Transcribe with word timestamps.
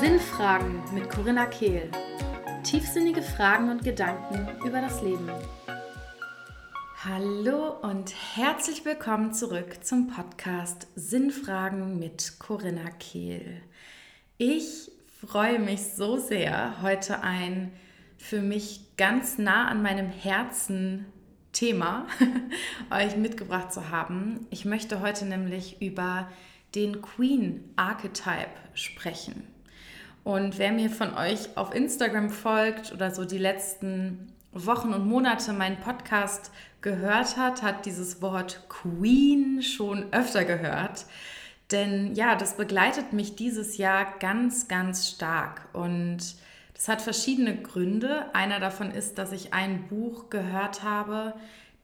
Sinnfragen 0.00 0.82
mit 0.92 1.08
Corinna 1.08 1.46
Kehl. 1.46 1.88
Tiefsinnige 2.64 3.22
Fragen 3.22 3.70
und 3.70 3.84
Gedanken 3.84 4.48
über 4.66 4.80
das 4.80 5.00
Leben. 5.00 5.30
Hallo 7.04 7.76
und 7.82 8.12
herzlich 8.34 8.84
willkommen 8.84 9.32
zurück 9.32 9.84
zum 9.84 10.08
Podcast 10.08 10.88
Sinnfragen 10.96 12.00
mit 12.00 12.40
Corinna 12.40 12.90
Kehl. 12.98 13.62
Ich 14.38 14.90
freue 15.24 15.60
mich 15.60 15.84
so 15.94 16.18
sehr, 16.18 16.82
heute 16.82 17.22
ein 17.22 17.72
für 18.18 18.40
mich 18.40 18.96
ganz 18.96 19.38
nah 19.38 19.68
an 19.68 19.82
meinem 19.82 20.10
Herzen 20.10 21.11
Thema 21.52 22.06
euch 22.90 23.16
mitgebracht 23.16 23.72
zu 23.72 23.90
haben. 23.90 24.46
Ich 24.50 24.64
möchte 24.64 25.00
heute 25.00 25.26
nämlich 25.26 25.80
über 25.80 26.28
den 26.74 27.02
Queen 27.02 27.64
Archetype 27.76 28.50
sprechen. 28.74 29.46
Und 30.24 30.58
wer 30.58 30.72
mir 30.72 30.88
von 30.88 31.14
euch 31.14 31.56
auf 31.56 31.74
Instagram 31.74 32.30
folgt 32.30 32.92
oder 32.92 33.10
so 33.10 33.24
die 33.24 33.38
letzten 33.38 34.32
Wochen 34.52 34.92
und 34.92 35.06
Monate 35.06 35.52
meinen 35.52 35.78
Podcast 35.78 36.52
gehört 36.80 37.36
hat, 37.36 37.62
hat 37.62 37.86
dieses 37.86 38.22
Wort 38.22 38.66
Queen 38.68 39.62
schon 39.62 40.12
öfter 40.12 40.44
gehört. 40.44 41.06
Denn 41.70 42.14
ja, 42.14 42.36
das 42.36 42.56
begleitet 42.56 43.12
mich 43.12 43.34
dieses 43.34 43.78
Jahr 43.78 44.06
ganz, 44.20 44.68
ganz 44.68 45.08
stark. 45.08 45.68
Und 45.72 46.36
das 46.82 46.88
hat 46.88 47.02
verschiedene 47.02 47.56
Gründe. 47.56 48.34
Einer 48.34 48.58
davon 48.58 48.90
ist, 48.90 49.16
dass 49.16 49.30
ich 49.30 49.54
ein 49.54 49.86
Buch 49.86 50.30
gehört 50.30 50.82
habe, 50.82 51.32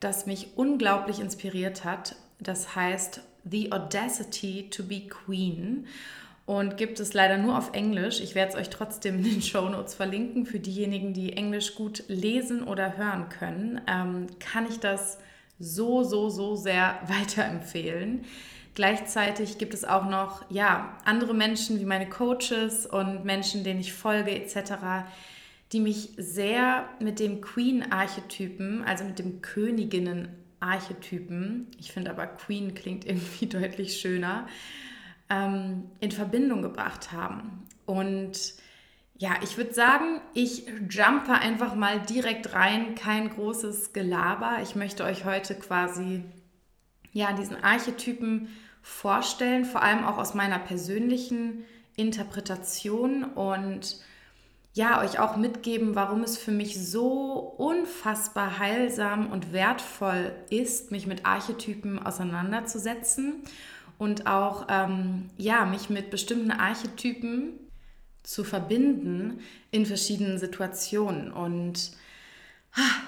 das 0.01 0.27
mich 0.27 0.57
unglaublich 0.57 1.21
inspiriert 1.21 1.85
hat. 1.85 2.17
Das 2.41 2.75
heißt 2.75 3.21
The 3.49 3.71
Audacity 3.71 4.71
to 4.71 4.83
be 4.83 5.03
Queen 5.03 5.87
und 6.47 6.77
gibt 6.77 6.99
es 6.99 7.15
leider 7.15 7.39
nur 7.39 7.57
auf 7.57 7.75
Englisch. 7.75 8.21
Ich 8.21 8.35
werde 8.35 8.55
es 8.55 8.59
euch 8.59 8.71
trotzdem 8.71 9.19
in 9.19 9.23
den 9.23 9.43
Show 9.43 9.69
Notes 9.69 9.95
verlinken. 9.95 10.47
Für 10.47 10.59
diejenigen, 10.59 11.15
die 11.15 11.33
Englisch 11.33 11.77
gut 11.77 12.03
lesen 12.09 12.65
oder 12.65 12.97
hören 12.97 13.29
können, 13.29 13.81
ähm, 13.87 14.27
kann 14.41 14.67
ich 14.69 14.81
das 14.81 15.19
so, 15.61 16.03
so, 16.03 16.29
so 16.29 16.57
sehr 16.57 16.99
weiterempfehlen. 17.07 18.25
Gleichzeitig 18.79 19.59
gibt 19.59 19.75
es 19.75 19.85
auch 19.85 20.09
noch 20.09 20.49
ja, 20.53 20.97
andere 21.05 21.35
Menschen 21.35 21.81
wie 21.81 21.85
meine 21.85 22.09
Coaches 22.09 22.87
und 22.87 23.25
Menschen, 23.25 23.65
denen 23.65 23.81
ich 23.81 23.93
folge 23.93 24.31
etc., 24.31 24.75
die 25.73 25.81
mich 25.81 26.11
sehr 26.17 26.89
mit 27.01 27.19
dem 27.19 27.41
Queen-Archetypen, 27.41 28.85
also 28.85 29.03
mit 29.03 29.19
dem 29.19 29.43
Königinnen-Archetypen, 29.43 31.67
ich 31.81 31.91
finde 31.91 32.13
aber 32.13 32.29
Queen 32.29 32.75
klingt 32.75 33.05
irgendwie 33.05 33.47
deutlich 33.47 34.01
schöner, 34.01 34.47
ähm, 35.29 35.91
in 35.99 36.13
Verbindung 36.13 36.63
gebracht 36.63 37.11
haben. 37.11 37.67
Und 37.85 38.55
ja, 39.17 39.33
ich 39.43 39.57
würde 39.57 39.75
sagen, 39.75 40.21
ich 40.35 40.69
jumpe 40.89 41.33
einfach 41.33 41.75
mal 41.75 41.99
direkt 41.99 42.53
rein, 42.53 42.95
kein 42.95 43.29
großes 43.29 43.93
Gelaber. 43.93 44.59
Ich 44.63 44.77
möchte 44.77 45.03
euch 45.03 45.25
heute 45.25 45.57
quasi 45.57 46.23
ja, 47.13 47.33
diesen 47.33 47.57
Archetypen 47.57 48.51
vorstellen, 48.83 49.65
vor 49.65 49.83
allem 49.83 50.05
auch 50.05 50.19
aus 50.19 50.35
meiner 50.35 50.59
persönlichen 50.59 51.65
Interpretation 51.97 53.25
und 53.25 54.01
ja, 54.75 55.03
euch 55.03 55.19
auch 55.19 55.37
mitgeben, 55.37 55.97
warum 55.97 56.23
es 56.23 56.39
für 56.39 56.53
mich 56.53 56.81
so 56.81 57.55
unfassbar 57.57 58.61
heilsam 58.61 59.33
und 59.33 59.53
wertvoll 59.53 60.33
ist, 60.51 60.93
mich 60.93 61.07
mit 61.07 61.27
Archetypen 61.27 61.99
auseinanderzusetzen 61.99 63.43
und 63.99 64.29
auch 64.29 64.67
ähm, 64.71 65.31
ja, 65.37 65.65
mich 65.65 65.91
mit 65.91 66.11
bestimmten 66.11 66.53
Archetypen 66.53 67.55
zu 68.23 68.45
verbinden 68.45 69.41
in 69.71 69.85
verschiedenen 69.85 70.39
Situationen. 70.39 71.33
Und 71.33 71.93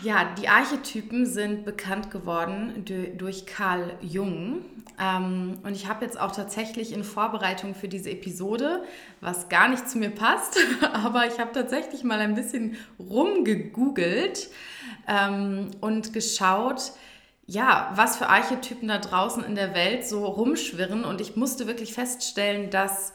ja, 0.02 0.34
die 0.38 0.48
Archetypen 0.48 1.26
sind 1.26 1.64
bekannt 1.64 2.10
geworden 2.10 2.84
durch 3.16 3.46
Carl 3.46 3.96
Jung. 4.00 4.62
Ähm, 4.98 5.58
und 5.62 5.74
ich 5.74 5.88
habe 5.88 6.04
jetzt 6.04 6.20
auch 6.20 6.32
tatsächlich 6.32 6.92
in 6.92 7.04
Vorbereitung 7.04 7.74
für 7.74 7.88
diese 7.88 8.10
Episode, 8.10 8.82
was 9.20 9.48
gar 9.48 9.68
nicht 9.68 9.88
zu 9.88 9.98
mir 9.98 10.10
passt, 10.10 10.58
aber 10.92 11.26
ich 11.26 11.38
habe 11.38 11.52
tatsächlich 11.52 12.04
mal 12.04 12.18
ein 12.18 12.34
bisschen 12.34 12.76
rumgegoogelt 12.98 14.50
ähm, 15.06 15.70
und 15.80 16.12
geschaut, 16.12 16.92
ja, 17.46 17.92
was 17.94 18.16
für 18.16 18.28
Archetypen 18.28 18.88
da 18.88 18.98
draußen 18.98 19.42
in 19.42 19.54
der 19.54 19.74
Welt 19.74 20.06
so 20.06 20.24
rumschwirren. 20.24 21.04
Und 21.04 21.20
ich 21.20 21.36
musste 21.36 21.66
wirklich 21.66 21.94
feststellen, 21.94 22.70
dass 22.70 23.12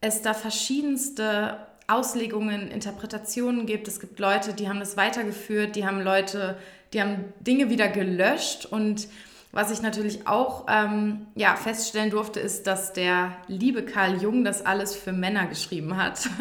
es 0.00 0.22
da 0.22 0.34
verschiedenste 0.34 1.58
Auslegungen, 1.88 2.70
Interpretationen 2.70 3.66
gibt. 3.66 3.88
Es 3.88 4.00
gibt 4.00 4.18
Leute, 4.18 4.54
die 4.54 4.68
haben 4.68 4.80
das 4.80 4.96
weitergeführt, 4.96 5.76
die 5.76 5.86
haben 5.86 6.00
Leute, 6.00 6.56
die 6.92 7.00
haben 7.00 7.32
Dinge 7.40 7.70
wieder 7.70 7.88
gelöscht. 7.88 8.66
Und 8.66 9.08
was 9.52 9.70
ich 9.70 9.80
natürlich 9.80 10.26
auch 10.26 10.66
ähm, 10.68 11.28
ja, 11.34 11.56
feststellen 11.56 12.10
durfte, 12.10 12.40
ist, 12.40 12.66
dass 12.66 12.92
der 12.92 13.32
liebe 13.46 13.84
Karl 13.84 14.20
Jung 14.20 14.44
das 14.44 14.66
alles 14.66 14.94
für 14.94 15.12
Männer 15.12 15.46
geschrieben 15.46 15.96
hat. 15.96 16.28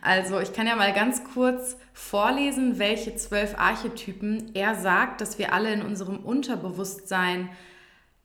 Also 0.00 0.38
ich 0.38 0.52
kann 0.52 0.68
ja 0.68 0.76
mal 0.76 0.92
ganz 0.92 1.22
kurz 1.34 1.76
vorlesen, 1.92 2.78
welche 2.78 3.16
zwölf 3.16 3.58
Archetypen 3.58 4.54
er 4.54 4.76
sagt, 4.76 5.20
dass 5.20 5.40
wir 5.40 5.52
alle 5.52 5.72
in 5.72 5.82
unserem 5.82 6.18
Unterbewusstsein 6.18 7.48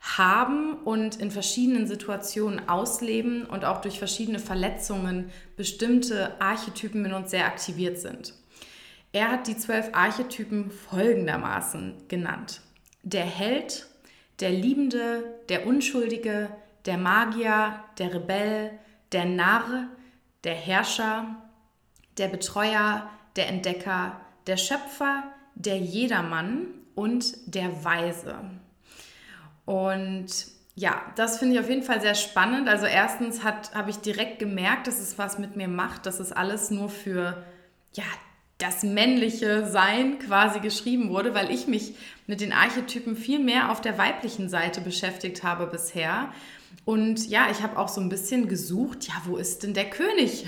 haben 0.03 0.73
und 0.83 1.15
in 1.15 1.31
verschiedenen 1.31 1.87
Situationen 1.87 2.67
ausleben 2.67 3.45
und 3.45 3.63
auch 3.63 3.79
durch 3.79 3.99
verschiedene 3.99 4.39
Verletzungen 4.39 5.31
bestimmte 5.55 6.39
Archetypen 6.41 7.05
in 7.05 7.13
uns 7.13 7.31
sehr 7.31 7.45
aktiviert 7.45 7.97
sind. 7.97 8.33
Er 9.13 9.31
hat 9.31 9.47
die 9.47 9.55
zwölf 9.55 9.89
Archetypen 9.93 10.71
folgendermaßen 10.71 12.09
genannt. 12.09 12.61
Der 13.03 13.25
Held, 13.25 13.87
der 14.41 14.51
Liebende, 14.51 15.23
der 15.47 15.65
Unschuldige, 15.65 16.49
der 16.85 16.97
Magier, 16.97 17.79
der 17.97 18.13
Rebell, 18.13 18.71
der 19.13 19.25
Narr, 19.25 19.87
der 20.43 20.55
Herrscher, 20.55 21.35
der 22.17 22.27
Betreuer, 22.27 23.09
der 23.37 23.47
Entdecker, 23.47 24.19
der 24.47 24.57
Schöpfer, 24.57 25.23
der 25.55 25.77
Jedermann 25.77 26.67
und 26.95 27.55
der 27.55 27.85
Weise. 27.85 28.35
Und 29.65 30.27
ja, 30.75 31.01
das 31.15 31.37
finde 31.37 31.55
ich 31.55 31.59
auf 31.61 31.69
jeden 31.69 31.83
Fall 31.83 32.01
sehr 32.01 32.15
spannend. 32.15 32.67
Also 32.67 32.85
erstens 32.85 33.43
habe 33.43 33.89
ich 33.89 33.97
direkt 33.97 34.39
gemerkt, 34.39 34.87
dass 34.87 34.99
es 34.99 35.17
was 35.17 35.37
mit 35.37 35.55
mir 35.55 35.67
macht, 35.67 36.05
dass 36.05 36.19
es 36.19 36.31
alles 36.31 36.71
nur 36.71 36.89
für 36.89 37.43
ja, 37.93 38.03
das 38.57 38.83
männliche 38.83 39.67
Sein 39.67 40.19
quasi 40.19 40.59
geschrieben 40.59 41.09
wurde, 41.09 41.35
weil 41.35 41.51
ich 41.51 41.67
mich 41.67 41.95
mit 42.27 42.41
den 42.41 42.53
Archetypen 42.53 43.15
viel 43.15 43.39
mehr 43.39 43.71
auf 43.71 43.81
der 43.81 43.97
weiblichen 43.97 44.49
Seite 44.49 44.81
beschäftigt 44.81 45.43
habe 45.43 45.67
bisher. 45.67 46.31
Und 46.85 47.29
ja, 47.29 47.47
ich 47.51 47.61
habe 47.61 47.77
auch 47.77 47.87
so 47.87 48.01
ein 48.01 48.09
bisschen 48.09 48.47
gesucht, 48.47 49.07
ja, 49.07 49.13
wo 49.25 49.37
ist 49.37 49.63
denn 49.63 49.73
der 49.73 49.89
König? 49.89 50.45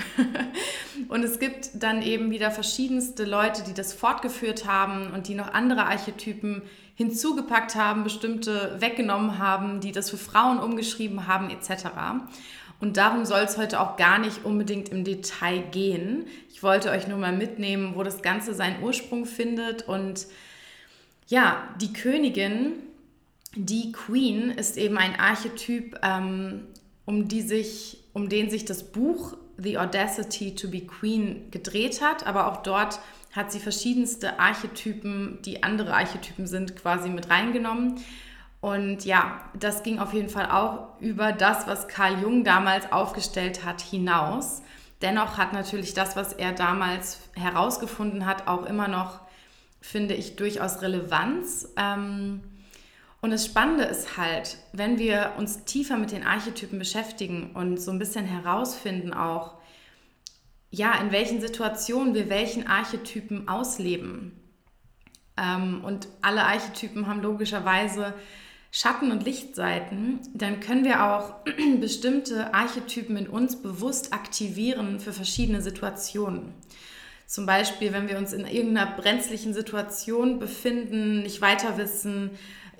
und 1.07 1.23
es 1.23 1.39
gibt 1.39 1.69
dann 1.75 2.01
eben 2.01 2.31
wieder 2.31 2.51
verschiedenste 2.51 3.25
Leute, 3.25 3.63
die 3.63 3.73
das 3.73 3.93
fortgeführt 3.93 4.65
haben 4.65 5.11
und 5.11 5.27
die 5.27 5.35
noch 5.35 5.53
andere 5.53 5.85
Archetypen 5.85 6.61
hinzugepackt 6.95 7.75
haben, 7.75 8.03
bestimmte 8.03 8.77
weggenommen 8.79 9.37
haben, 9.37 9.81
die 9.81 9.91
das 9.91 10.09
für 10.09 10.17
Frauen 10.17 10.59
umgeschrieben 10.59 11.27
haben, 11.27 11.49
etc. 11.49 11.87
Und 12.79 12.97
darum 12.97 13.25
soll 13.25 13.41
es 13.41 13.57
heute 13.57 13.79
auch 13.79 13.97
gar 13.97 14.17
nicht 14.17 14.45
unbedingt 14.45 14.89
im 14.89 15.03
Detail 15.03 15.63
gehen. 15.71 16.27
Ich 16.49 16.63
wollte 16.63 16.89
euch 16.89 17.07
nur 17.07 17.17
mal 17.17 17.35
mitnehmen, 17.35 17.93
wo 17.95 18.03
das 18.03 18.21
Ganze 18.21 18.53
seinen 18.53 18.81
Ursprung 18.81 19.25
findet. 19.25 19.87
Und 19.87 20.27
ja, 21.27 21.69
die 21.79 21.93
Königin 21.93 22.73
die 23.55 23.93
Queen 23.93 24.51
ist 24.51 24.77
eben 24.77 24.97
ein 24.97 25.17
Archetyp, 25.17 25.97
ähm, 26.03 26.67
um, 27.05 27.27
die 27.27 27.41
sich, 27.41 28.03
um 28.13 28.29
den 28.29 28.49
sich 28.49 28.65
das 28.65 28.83
Buch 28.91 29.37
The 29.57 29.77
Audacity 29.77 30.55
to 30.55 30.69
be 30.69 30.81
Queen 30.81 31.49
gedreht 31.51 32.01
hat, 32.01 32.27
aber 32.27 32.51
auch 32.51 32.63
dort 32.63 32.99
hat 33.35 33.51
sie 33.51 33.59
verschiedenste 33.59 34.39
Archetypen, 34.39 35.39
die 35.43 35.61
andere 35.63 35.93
Archetypen 35.93 36.47
sind, 36.47 36.75
quasi 36.75 37.09
mit 37.09 37.29
reingenommen. 37.29 37.99
Und 38.61 39.05
ja, 39.05 39.41
das 39.53 39.83
ging 39.83 39.99
auf 39.99 40.13
jeden 40.13 40.29
Fall 40.29 40.49
auch 40.49 40.99
über 41.01 41.33
das, 41.33 41.67
was 41.67 41.87
Carl 41.87 42.21
Jung 42.21 42.43
damals 42.43 42.91
aufgestellt 42.91 43.65
hat, 43.65 43.81
hinaus. 43.81 44.61
Dennoch 45.01 45.37
hat 45.37 45.53
natürlich 45.53 45.93
das, 45.93 46.15
was 46.15 46.33
er 46.33 46.53
damals 46.53 47.19
herausgefunden 47.35 48.25
hat, 48.25 48.47
auch 48.47 48.65
immer 48.65 48.87
noch, 48.87 49.19
finde 49.81 50.13
ich, 50.13 50.37
durchaus 50.37 50.81
Relevanz. 50.81 51.67
Ähm, 51.75 52.41
und 53.21 53.31
das 53.31 53.45
Spannende 53.45 53.83
ist 53.83 54.17
halt, 54.17 54.57
wenn 54.71 54.97
wir 54.97 55.33
uns 55.37 55.65
tiefer 55.65 55.97
mit 55.97 56.11
den 56.11 56.25
Archetypen 56.25 56.79
beschäftigen 56.79 57.51
und 57.53 57.81
so 57.81 57.91
ein 57.91 57.99
bisschen 57.99 58.25
herausfinden 58.25 59.13
auch, 59.13 59.55
ja, 60.75 60.93
in 60.99 61.11
welchen 61.11 61.41
Situationen 61.41 62.13
wir 62.13 62.29
welchen 62.29 62.67
Archetypen 62.67 63.47
ausleben. 63.47 64.33
Ähm, 65.37 65.83
und 65.83 66.07
alle 66.21 66.43
Archetypen 66.43 67.07
haben 67.07 67.21
logischerweise 67.21 68.13
Schatten- 68.71 69.11
und 69.11 69.23
Lichtseiten, 69.23 70.19
dann 70.33 70.59
können 70.59 70.83
wir 70.83 71.05
auch 71.05 71.35
bestimmte 71.79 72.53
Archetypen 72.53 73.15
in 73.15 73.27
uns 73.27 73.61
bewusst 73.61 74.11
aktivieren 74.13 74.99
für 74.99 75.13
verschiedene 75.13 75.61
Situationen. 75.61 76.53
Zum 77.25 77.45
Beispiel, 77.45 77.93
wenn 77.93 78.09
wir 78.09 78.17
uns 78.17 78.33
in 78.33 78.45
irgendeiner 78.45 78.91
brenzlichen 78.97 79.53
Situation 79.53 80.39
befinden, 80.39 81.23
nicht 81.23 81.41
weiter 81.41 81.77
wissen, 81.77 82.31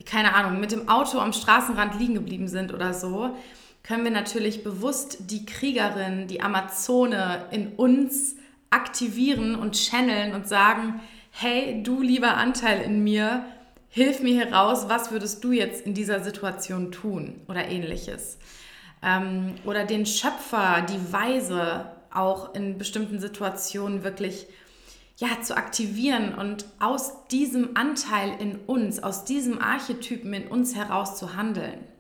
keine 0.05 0.35
Ahnung, 0.35 0.59
mit 0.59 0.73
dem 0.73 0.89
Auto 0.89 1.19
am 1.19 1.31
Straßenrand 1.31 1.97
liegen 1.97 2.15
geblieben 2.15 2.49
sind 2.49 2.73
oder 2.73 2.93
so, 2.93 3.35
können 3.85 4.03
wir 4.03 4.11
natürlich 4.11 4.63
bewusst 4.63 5.29
die 5.29 5.45
Kriegerin, 5.45 6.27
die 6.27 6.41
Amazone 6.41 7.45
in 7.51 7.73
uns 7.73 8.35
aktivieren 8.71 9.55
und 9.55 9.75
channeln 9.75 10.33
und 10.33 10.47
sagen, 10.47 11.01
hey, 11.29 11.83
du 11.83 12.01
lieber 12.01 12.35
Anteil 12.35 12.81
in 12.81 13.03
mir, 13.03 13.45
hilf 13.89 14.21
mir 14.21 14.33
hier 14.33 14.53
raus, 14.53 14.85
was 14.89 15.11
würdest 15.11 15.43
du 15.43 15.51
jetzt 15.51 15.85
in 15.85 15.93
dieser 15.93 16.23
Situation 16.23 16.91
tun 16.91 17.41
oder 17.47 17.67
ähnliches. 17.67 18.39
Ähm, 19.03 19.53
oder 19.65 19.85
den 19.85 20.07
Schöpfer, 20.07 20.81
die 20.81 21.13
Weise 21.13 21.85
auch 22.11 22.55
in 22.55 22.79
bestimmten 22.79 23.19
Situationen 23.19 24.03
wirklich 24.03 24.47
ja, 25.17 25.41
zu 25.43 25.55
aktivieren 25.55 26.33
und 26.33 26.65
aus 26.79 27.27
diesem 27.27 27.77
Anteil 27.77 28.31
in 28.39 28.55
uns, 28.65 29.01
aus 29.03 29.25
diesem 29.25 29.61
Archetypen 29.61 30.33
in 30.33 30.47
uns 30.47 30.75
heraus 30.75 31.17
zu 31.17 31.35
handeln. 31.35 31.94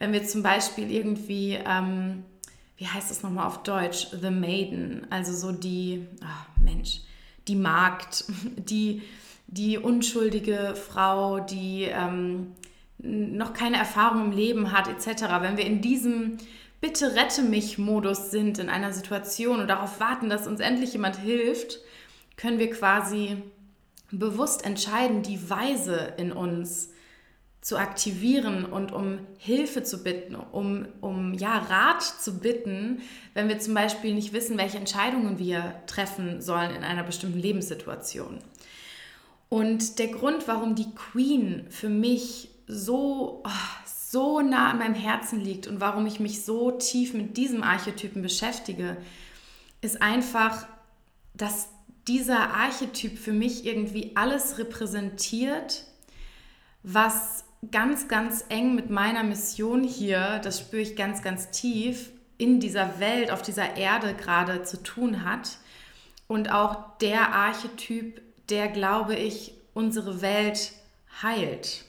Wenn 0.00 0.14
wir 0.14 0.24
zum 0.24 0.42
Beispiel 0.42 0.90
irgendwie, 0.90 1.58
ähm, 1.64 2.24
wie 2.78 2.86
heißt 2.86 3.10
es 3.10 3.22
nochmal 3.22 3.46
auf 3.46 3.62
Deutsch, 3.62 4.08
The 4.18 4.30
Maiden, 4.30 5.06
also 5.10 5.32
so 5.34 5.52
die, 5.52 6.06
oh 6.22 6.62
Mensch, 6.64 7.02
die 7.46 7.54
Magd, 7.54 8.24
die, 8.56 9.02
die 9.46 9.76
unschuldige 9.78 10.74
Frau, 10.74 11.40
die 11.40 11.84
ähm, 11.84 12.52
noch 12.98 13.52
keine 13.52 13.76
Erfahrung 13.76 14.26
im 14.26 14.32
Leben 14.32 14.72
hat, 14.72 14.88
etc. 14.88 15.24
Wenn 15.40 15.58
wir 15.58 15.66
in 15.66 15.82
diesem 15.82 16.38
Bitte 16.80 17.14
rette 17.14 17.42
mich 17.42 17.76
Modus 17.76 18.30
sind 18.30 18.58
in 18.58 18.70
einer 18.70 18.94
Situation 18.94 19.60
und 19.60 19.68
darauf 19.68 20.00
warten, 20.00 20.30
dass 20.30 20.46
uns 20.46 20.60
endlich 20.60 20.94
jemand 20.94 21.16
hilft, 21.16 21.78
können 22.38 22.58
wir 22.58 22.70
quasi 22.70 23.36
bewusst 24.10 24.64
entscheiden, 24.64 25.22
die 25.22 25.50
Weise 25.50 26.14
in 26.16 26.32
uns 26.32 26.88
zu 27.60 27.76
aktivieren 27.76 28.64
und 28.64 28.90
um 28.90 29.18
Hilfe 29.38 29.82
zu 29.82 30.02
bitten, 30.02 30.34
um, 30.34 30.88
um 31.00 31.34
ja, 31.34 31.58
Rat 31.58 32.02
zu 32.02 32.38
bitten, 32.38 33.02
wenn 33.34 33.48
wir 33.48 33.58
zum 33.58 33.74
Beispiel 33.74 34.14
nicht 34.14 34.32
wissen, 34.32 34.56
welche 34.56 34.78
Entscheidungen 34.78 35.38
wir 35.38 35.74
treffen 35.86 36.40
sollen 36.40 36.74
in 36.74 36.84
einer 36.84 37.02
bestimmten 37.02 37.38
Lebenssituation. 37.38 38.38
Und 39.50 39.98
der 39.98 40.08
Grund, 40.08 40.48
warum 40.48 40.74
die 40.74 40.94
Queen 40.94 41.66
für 41.68 41.90
mich 41.90 42.48
so, 42.66 43.42
oh, 43.44 43.50
so 43.84 44.40
nah 44.40 44.70
an 44.70 44.78
meinem 44.78 44.94
Herzen 44.94 45.40
liegt 45.40 45.66
und 45.66 45.80
warum 45.80 46.06
ich 46.06 46.18
mich 46.18 46.44
so 46.44 46.70
tief 46.70 47.12
mit 47.12 47.36
diesem 47.36 47.62
Archetypen 47.62 48.22
beschäftige, 48.22 48.96
ist 49.82 50.00
einfach, 50.00 50.66
dass 51.34 51.68
dieser 52.08 52.54
Archetyp 52.54 53.18
für 53.18 53.32
mich 53.32 53.66
irgendwie 53.66 54.12
alles 54.14 54.58
repräsentiert, 54.58 55.84
was 56.82 57.44
ganz, 57.70 58.08
ganz 58.08 58.44
eng 58.48 58.74
mit 58.74 58.90
meiner 58.90 59.22
Mission 59.22 59.84
hier, 59.84 60.40
das 60.42 60.60
spüre 60.60 60.82
ich 60.82 60.96
ganz, 60.96 61.22
ganz 61.22 61.50
tief, 61.50 62.10
in 62.38 62.58
dieser 62.58 62.98
Welt, 63.00 63.30
auf 63.30 63.42
dieser 63.42 63.76
Erde 63.76 64.14
gerade 64.14 64.62
zu 64.62 64.82
tun 64.82 65.24
hat. 65.24 65.58
Und 66.26 66.50
auch 66.50 66.96
der 66.98 67.34
Archetyp, 67.34 68.22
der, 68.48 68.68
glaube 68.68 69.14
ich, 69.14 69.52
unsere 69.74 70.22
Welt 70.22 70.72
heilt. 71.22 71.84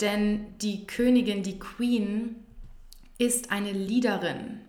Denn 0.00 0.56
die 0.58 0.86
Königin, 0.86 1.42
die 1.42 1.58
Queen, 1.58 2.36
ist 3.18 3.50
eine 3.50 3.72
Leaderin. 3.72 4.60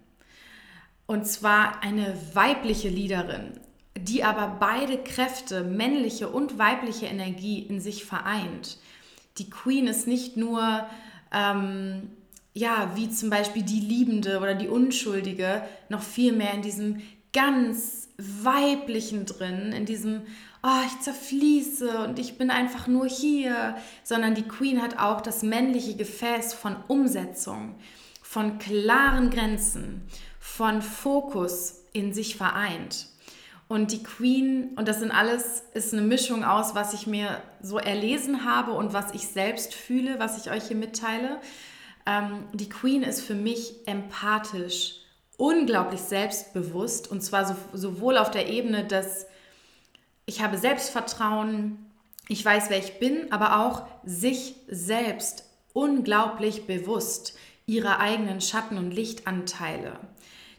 Und 1.05 1.27
zwar 1.27 1.83
eine 1.83 2.17
weibliche 2.33 2.89
Leaderin, 2.89 3.59
die 3.97 4.23
aber 4.23 4.57
beide 4.59 4.97
Kräfte, 4.97 5.63
männliche 5.63 6.29
und 6.29 6.57
weibliche 6.57 7.05
Energie 7.05 7.59
in 7.59 7.79
sich 7.79 8.03
vereint 8.03 8.77
die 9.37 9.49
Queen 9.49 9.87
ist 9.87 10.07
nicht 10.07 10.37
nur, 10.37 10.85
ähm, 11.31 12.09
ja, 12.53 12.91
wie 12.95 13.09
zum 13.09 13.29
Beispiel 13.29 13.63
die 13.63 13.79
Liebende 13.79 14.39
oder 14.39 14.55
die 14.55 14.67
Unschuldige, 14.67 15.63
noch 15.89 16.01
viel 16.01 16.33
mehr 16.33 16.53
in 16.53 16.61
diesem 16.61 17.01
ganz 17.33 18.09
weiblichen 18.17 19.25
drin, 19.25 19.71
in 19.71 19.85
diesem, 19.85 20.21
oh, 20.63 20.81
ich 20.87 20.99
zerfließe 21.01 21.99
und 21.99 22.17
ich 22.17 22.37
bin 22.37 22.49
einfach 22.49 22.87
nur 22.87 23.07
hier, 23.07 23.75
sondern 24.03 24.33
die 24.33 24.47
Queen 24.47 24.81
hat 24.81 24.97
auch 24.97 25.21
das 25.21 25.43
männliche 25.43 25.95
Gefäß 25.95 26.53
von 26.53 26.75
Umsetzung, 26.87 27.75
von 28.23 28.57
klaren 28.57 29.29
Grenzen, 29.29 30.01
von 30.39 30.81
Fokus 30.81 31.83
in 31.93 32.13
sich 32.13 32.37
vereint. 32.37 33.07
Und 33.67 33.91
die 33.91 34.01
Queen, 34.01 34.69
und 34.77 34.87
das 34.87 34.99
sind 34.99 35.11
alles, 35.11 35.63
ist 35.73 35.93
eine 35.93 36.01
Mischung 36.01 36.45
aus, 36.45 36.73
was 36.73 36.93
ich 36.93 37.05
mir 37.05 37.41
so 37.61 37.77
erlesen 37.77 38.45
habe 38.45 38.71
und 38.71 38.93
was 38.93 39.13
ich 39.13 39.27
selbst 39.27 39.73
fühle, 39.73 40.19
was 40.19 40.37
ich 40.37 40.51
euch 40.51 40.67
hier 40.67 40.77
mitteile. 40.77 41.41
Ähm, 42.05 42.45
die 42.53 42.69
Queen 42.69 43.03
ist 43.03 43.21
für 43.21 43.35
mich 43.35 43.85
empathisch, 43.85 44.95
unglaublich 45.35 45.99
selbstbewusst 45.99 47.11
und 47.11 47.21
zwar 47.21 47.45
so, 47.45 47.55
sowohl 47.73 48.17
auf 48.17 48.31
der 48.31 48.47
Ebene, 48.47 48.85
dass 48.85 49.27
ich 50.25 50.41
habe 50.41 50.57
Selbstvertrauen, 50.57 51.77
ich 52.29 52.43
weiß, 52.43 52.69
wer 52.69 52.79
ich 52.79 52.99
bin, 52.99 53.31
aber 53.31 53.59
auch 53.59 53.85
sich 54.03 54.55
selbst 54.67 55.45
unglaublich 55.73 56.65
bewusst 56.65 57.37
ihrer 57.65 57.99
eigenen 57.99 58.41
Schatten- 58.41 58.77
und 58.77 58.91
Lichtanteile. 58.91 59.99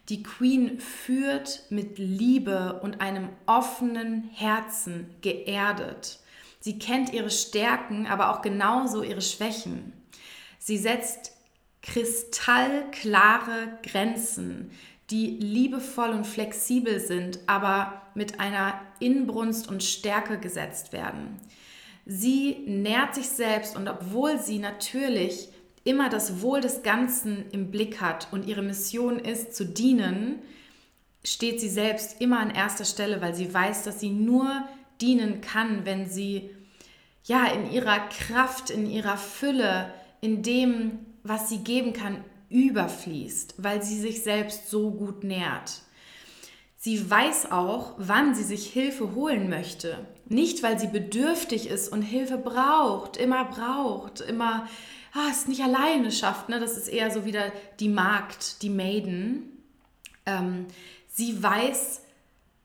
Die 0.08 0.22
Queen 0.22 0.80
führt 0.80 1.64
mit 1.68 1.98
Liebe 1.98 2.80
und 2.82 3.00
einem 3.00 3.28
offenen 3.46 4.30
Herzen 4.32 5.14
geerdet. 5.20 6.18
Sie 6.60 6.78
kennt 6.78 7.12
ihre 7.12 7.30
Stärken, 7.30 8.06
aber 8.06 8.30
auch 8.30 8.40
genauso 8.40 9.02
ihre 9.02 9.20
Schwächen. 9.20 9.92
Sie 10.58 10.78
setzt 10.78 11.32
kristallklare 11.82 13.78
Grenzen, 13.82 14.70
die 15.10 15.36
liebevoll 15.38 16.10
und 16.10 16.26
flexibel 16.26 17.00
sind, 17.00 17.40
aber 17.46 18.02
mit 18.14 18.40
einer 18.40 18.80
Inbrunst 19.00 19.68
und 19.68 19.82
Stärke 19.82 20.38
gesetzt 20.38 20.92
werden. 20.92 21.38
Sie 22.04 22.64
nährt 22.66 23.14
sich 23.14 23.28
selbst 23.28 23.76
und 23.76 23.88
obwohl 23.88 24.38
sie 24.38 24.58
natürlich 24.58 25.50
immer 25.88 26.10
das 26.10 26.42
Wohl 26.42 26.60
des 26.60 26.82
Ganzen 26.82 27.46
im 27.50 27.70
Blick 27.70 28.02
hat 28.02 28.28
und 28.30 28.46
ihre 28.46 28.60
Mission 28.60 29.18
ist 29.18 29.56
zu 29.56 29.64
dienen, 29.64 30.38
steht 31.24 31.60
sie 31.60 31.70
selbst 31.70 32.20
immer 32.20 32.40
an 32.40 32.50
erster 32.50 32.84
Stelle, 32.84 33.22
weil 33.22 33.34
sie 33.34 33.52
weiß, 33.52 33.84
dass 33.84 33.98
sie 33.98 34.10
nur 34.10 34.68
dienen 35.00 35.40
kann, 35.40 35.86
wenn 35.86 36.06
sie 36.06 36.50
ja 37.24 37.46
in 37.46 37.72
ihrer 37.72 38.00
Kraft, 38.10 38.68
in 38.68 38.88
ihrer 38.90 39.16
Fülle, 39.16 39.90
in 40.20 40.42
dem, 40.42 40.98
was 41.22 41.48
sie 41.48 41.58
geben 41.58 41.94
kann, 41.94 42.22
überfließt, 42.50 43.54
weil 43.56 43.82
sie 43.82 43.98
sich 43.98 44.22
selbst 44.22 44.68
so 44.68 44.90
gut 44.90 45.24
nährt. 45.24 45.80
Sie 46.76 47.10
weiß 47.10 47.50
auch, 47.50 47.94
wann 47.96 48.34
sie 48.34 48.44
sich 48.44 48.66
Hilfe 48.70 49.14
holen 49.14 49.48
möchte. 49.48 50.06
Nicht, 50.26 50.62
weil 50.62 50.78
sie 50.78 50.86
bedürftig 50.86 51.68
ist 51.68 51.90
und 51.90 52.02
Hilfe 52.02 52.36
braucht, 52.36 53.16
immer 53.16 53.46
braucht, 53.46 54.20
immer 54.20 54.68
ah, 55.14 55.28
es 55.30 55.48
nicht 55.48 55.62
alleine 55.62 56.10
schafft. 56.10 56.48
Ne? 56.48 56.60
Das 56.60 56.76
ist 56.76 56.88
eher 56.88 57.10
so 57.10 57.24
wieder 57.24 57.52
die 57.80 57.88
Magd, 57.88 58.62
die 58.62 58.70
Maiden. 58.70 59.62
Ähm, 60.26 60.66
sie 61.08 61.42
weiß, 61.42 62.02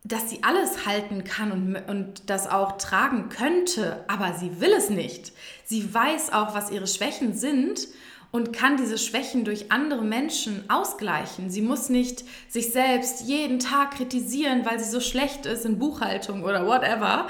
dass 0.03 0.29
sie 0.29 0.43
alles 0.43 0.85
halten 0.85 1.23
kann 1.23 1.51
und, 1.51 1.75
und 1.89 2.29
das 2.29 2.47
auch 2.47 2.77
tragen 2.77 3.29
könnte, 3.29 4.03
aber 4.07 4.33
sie 4.33 4.59
will 4.59 4.73
es 4.73 4.89
nicht. 4.89 5.31
Sie 5.63 5.93
weiß 5.93 6.33
auch, 6.33 6.53
was 6.53 6.71
ihre 6.71 6.88
Schwächen 6.88 7.33
sind 7.33 7.88
und 8.31 8.51
kann 8.51 8.77
diese 8.77 8.97
Schwächen 8.97 9.45
durch 9.45 9.71
andere 9.71 10.01
Menschen 10.01 10.69
ausgleichen. 10.69 11.50
Sie 11.50 11.62
muss 11.62 11.88
nicht 11.88 12.25
sich 12.50 12.71
selbst 12.71 13.21
jeden 13.21 13.59
Tag 13.59 13.91
kritisieren, 13.91 14.65
weil 14.65 14.79
sie 14.79 14.89
so 14.89 15.00
schlecht 15.00 15.45
ist 15.45 15.65
in 15.65 15.79
Buchhaltung 15.79 16.43
oder 16.43 16.67
whatever, 16.67 17.27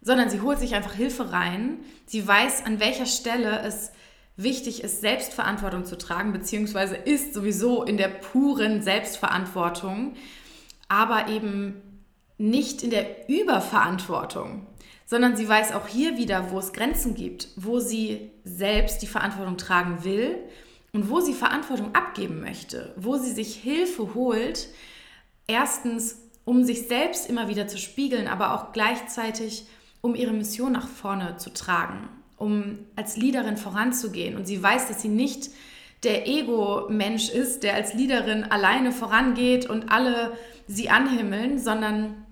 sondern 0.00 0.30
sie 0.30 0.40
holt 0.40 0.58
sich 0.58 0.74
einfach 0.74 0.94
Hilfe 0.94 1.32
rein. 1.32 1.78
Sie 2.06 2.26
weiß, 2.26 2.64
an 2.64 2.80
welcher 2.80 3.06
Stelle 3.06 3.60
es 3.60 3.92
wichtig 4.38 4.84
ist, 4.84 5.00
Selbstverantwortung 5.00 5.84
zu 5.84 5.98
tragen, 5.98 6.32
beziehungsweise 6.32 6.94
ist 6.94 7.34
sowieso 7.34 7.82
in 7.82 7.96
der 7.98 8.08
puren 8.08 8.82
Selbstverantwortung, 8.82 10.14
aber 10.88 11.28
eben 11.28 11.82
nicht 12.38 12.84
in 12.84 12.90
der 12.90 13.28
Überverantwortung, 13.28 14.66
sondern 15.06 15.36
sie 15.36 15.48
weiß 15.48 15.72
auch 15.72 15.88
hier 15.88 16.16
wieder, 16.16 16.52
wo 16.52 16.58
es 16.60 16.72
Grenzen 16.72 17.14
gibt, 17.16 17.48
wo 17.56 17.80
sie 17.80 18.30
selbst 18.44 19.02
die 19.02 19.08
Verantwortung 19.08 19.56
tragen 19.56 20.04
will 20.04 20.38
und 20.92 21.10
wo 21.10 21.20
sie 21.20 21.34
Verantwortung 21.34 21.96
abgeben 21.96 22.40
möchte, 22.40 22.94
wo 22.96 23.16
sie 23.16 23.32
sich 23.32 23.56
Hilfe 23.56 24.14
holt, 24.14 24.68
erstens, 25.48 26.22
um 26.44 26.62
sich 26.62 26.86
selbst 26.86 27.28
immer 27.28 27.48
wieder 27.48 27.66
zu 27.66 27.76
spiegeln, 27.76 28.28
aber 28.28 28.54
auch 28.54 28.72
gleichzeitig, 28.72 29.66
um 30.00 30.14
ihre 30.14 30.32
Mission 30.32 30.72
nach 30.72 30.86
vorne 30.86 31.38
zu 31.38 31.52
tragen 31.52 32.08
um 32.38 32.78
als 32.96 33.16
Leaderin 33.16 33.56
voranzugehen. 33.56 34.36
Und 34.36 34.46
sie 34.46 34.62
weiß, 34.62 34.88
dass 34.88 35.02
sie 35.02 35.08
nicht 35.08 35.50
der 36.04 36.28
Ego-Mensch 36.28 37.30
ist, 37.30 37.62
der 37.62 37.74
als 37.74 37.94
Leaderin 37.94 38.44
alleine 38.44 38.92
vorangeht 38.92 39.68
und 39.68 39.90
alle 39.90 40.32
sie 40.66 40.90
anhimmeln, 40.90 41.58
sondern 41.58 42.24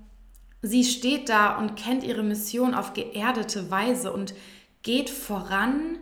sie 0.62 0.84
steht 0.84 1.28
da 1.28 1.56
und 1.58 1.76
kennt 1.76 2.04
ihre 2.04 2.22
Mission 2.22 2.74
auf 2.74 2.92
geerdete 2.92 3.70
Weise 3.70 4.12
und 4.12 4.34
geht 4.82 5.10
voran 5.10 5.98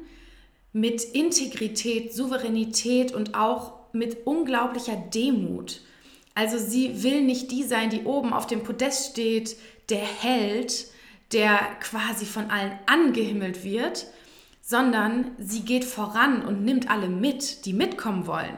mit 0.73 1.03
Integrität, 1.03 2.15
Souveränität 2.15 3.15
und 3.15 3.35
auch 3.35 3.73
mit 3.93 4.27
unglaublicher 4.27 4.97
Demut. 4.97 5.81
Also 6.35 6.59
sie 6.59 7.03
will 7.03 7.23
nicht 7.23 7.53
die 7.53 7.63
sein, 7.63 7.91
die 7.91 8.03
oben 8.03 8.33
auf 8.33 8.47
dem 8.47 8.65
Podest 8.65 9.13
steht, 9.13 9.57
der 9.89 10.01
Held, 10.01 10.87
der 11.35 11.59
quasi 11.81 12.25
von 12.25 12.51
allen 12.51 12.79
angehimmelt 12.87 13.65
wird, 13.65 14.07
sondern 14.63 15.33
sie 15.39 15.61
geht 15.63 15.85
voran 15.85 16.43
und 16.43 16.65
nimmt 16.65 16.89
alle 16.91 17.09
mit, 17.09 17.67
die 17.67 17.75
mitkommen 17.75 18.27
wollen. 18.27 18.57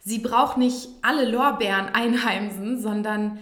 Sie 0.00 0.18
braucht 0.18 0.56
nicht 0.56 0.88
alle 1.02 1.30
Lorbeeren 1.30 1.88
einheimsen, 1.92 2.80
sondern 2.80 3.38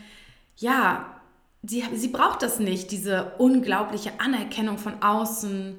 ja, 0.56 1.20
sie, 1.62 1.84
sie 1.94 2.08
braucht 2.08 2.42
das 2.42 2.58
nicht, 2.58 2.90
diese 2.90 3.32
unglaubliche 3.38 4.20
Anerkennung 4.20 4.78
von 4.78 5.02
außen, 5.02 5.78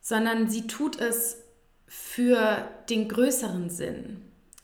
sondern 0.00 0.48
sie 0.48 0.66
tut 0.66 0.98
es 0.98 1.36
für 1.86 2.68
den 2.88 3.08
größeren 3.08 3.70
Sinn 3.70 4.22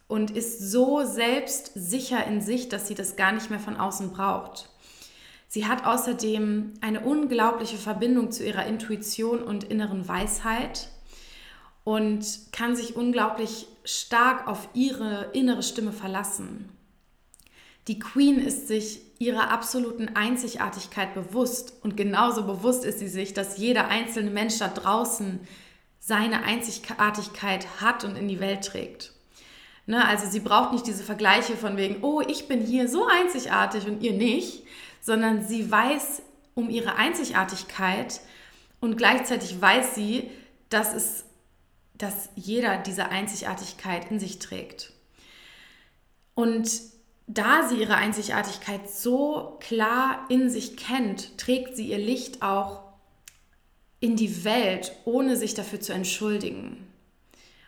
und 0.09 0.31
ist 0.31 0.71
so 0.71 1.05
selbstsicher 1.05 2.27
in 2.27 2.41
sich, 2.41 2.69
dass 2.69 2.89
sie 2.89 2.95
das 2.95 3.17
gar 3.17 3.33
nicht 3.33 3.51
mehr 3.51 3.61
von 3.61 3.77
außen 3.77 4.13
braucht. 4.13 4.69
Sie 5.55 5.67
hat 5.67 5.87
außerdem 5.87 6.73
eine 6.81 7.03
unglaubliche 7.03 7.77
Verbindung 7.77 8.33
zu 8.33 8.45
ihrer 8.45 8.67
Intuition 8.67 9.41
und 9.41 9.63
inneren 9.63 10.09
Weisheit 10.09 10.89
und 11.85 12.27
kann 12.51 12.75
sich 12.75 12.97
unglaublich 12.97 13.69
stark 13.85 14.49
auf 14.49 14.69
ihre 14.75 15.31
innere 15.33 15.63
Stimme 15.63 15.93
verlassen. 15.93 16.71
Die 17.87 18.01
Queen 18.01 18.41
ist 18.41 18.67
sich 18.67 19.03
ihrer 19.21 19.53
absoluten 19.53 20.17
Einzigartigkeit 20.17 21.15
bewusst 21.15 21.75
und 21.85 21.97
genauso 21.97 22.43
bewusst 22.47 22.85
ist 22.85 22.99
sie 22.99 23.07
sich, 23.07 23.33
dass 23.33 23.57
jeder 23.57 23.87
einzelne 23.87 24.33
Mensch 24.33 24.59
da 24.59 24.67
draußen 24.67 25.39
seine 26.01 26.43
Einzigartigkeit 26.43 27.81
hat 27.81 28.03
und 28.03 28.17
in 28.17 28.27
die 28.27 28.41
Welt 28.41 28.65
trägt. 28.65 29.13
Ne, 29.87 30.05
also 30.05 30.29
sie 30.29 30.41
braucht 30.41 30.73
nicht 30.73 30.89
diese 30.89 31.05
Vergleiche 31.05 31.57
von 31.57 31.77
wegen, 31.77 32.03
oh, 32.03 32.23
ich 32.27 32.49
bin 32.49 32.61
hier 32.61 32.89
so 32.89 33.07
einzigartig 33.07 33.87
und 33.87 34.03
ihr 34.03 34.15
nicht, 34.15 34.64
sondern 35.05 35.47
sie 35.47 35.71
weiß 35.71 36.23
um 36.55 36.71
ihre 36.71 36.97
Einzigartigkeit 36.97 38.23
und 38.81 38.97
gleichzeitig 38.97 39.61
weiß 39.61 39.95
sie, 39.95 40.31
dass, 40.71 40.95
es, 40.95 41.25
dass 41.93 42.31
jeder 42.37 42.79
diese 42.79 43.11
Einzigartigkeit 43.11 44.11
in 44.11 44.19
sich 44.19 44.39
trägt. 44.39 44.95
Und 46.35 46.81
da 47.27 47.69
sie 47.69 47.77
ihre 47.77 47.97
Einzigartigkeit 47.97 48.91
so 48.91 49.59
klar 49.61 50.25
in 50.31 50.49
sich 50.49 50.79
kennt, 50.79 51.37
trägt 51.37 51.77
sie 51.77 51.89
ihr 51.89 51.99
Licht 51.99 52.43
auch 52.43 52.81
in 54.01 54.17
die 54.17 54.45
Welt, 54.45 54.93
ohne 55.05 55.37
sich 55.37 55.53
dafür 55.53 55.81
zu 55.81 55.93
entschuldigen. 55.93 56.87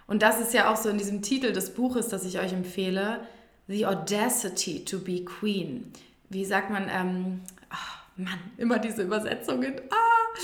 Und 0.07 0.23
das 0.23 0.41
ist 0.41 0.55
ja 0.55 0.73
auch 0.73 0.77
so 0.77 0.89
in 0.89 0.97
diesem 0.97 1.21
Titel 1.21 1.53
des 1.53 1.75
Buches, 1.75 2.09
das 2.09 2.25
ich 2.25 2.39
euch 2.39 2.55
empfehle, 2.55 3.27
The 3.69 3.85
Audacity 3.85 4.87
to 4.87 5.01
be 5.01 5.23
Queen. 5.23 5.93
Wie 6.29 6.45
sagt 6.45 6.71
man, 6.71 6.89
ähm, 6.91 7.41
oh 7.71 8.23
Mann, 8.23 8.39
immer 8.57 8.79
diese 8.79 9.03
Übersetzungen, 9.03 9.75
ah, 9.91 10.39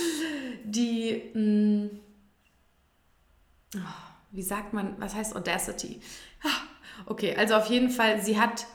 die, 0.64 1.30
mh, 1.34 1.40
mm, 1.40 1.90
oh, 3.76 3.78
wie 4.30 4.42
sagt 4.42 4.72
man, 4.72 4.94
was 4.98 5.14
heißt 5.14 5.36
Audacity? 5.36 6.00
Ah, 6.44 7.06
okay, 7.06 7.36
also 7.36 7.54
auf 7.54 7.66
jeden 7.66 7.90
Fall, 7.90 8.22
sie 8.22 8.38
hat 8.40 8.66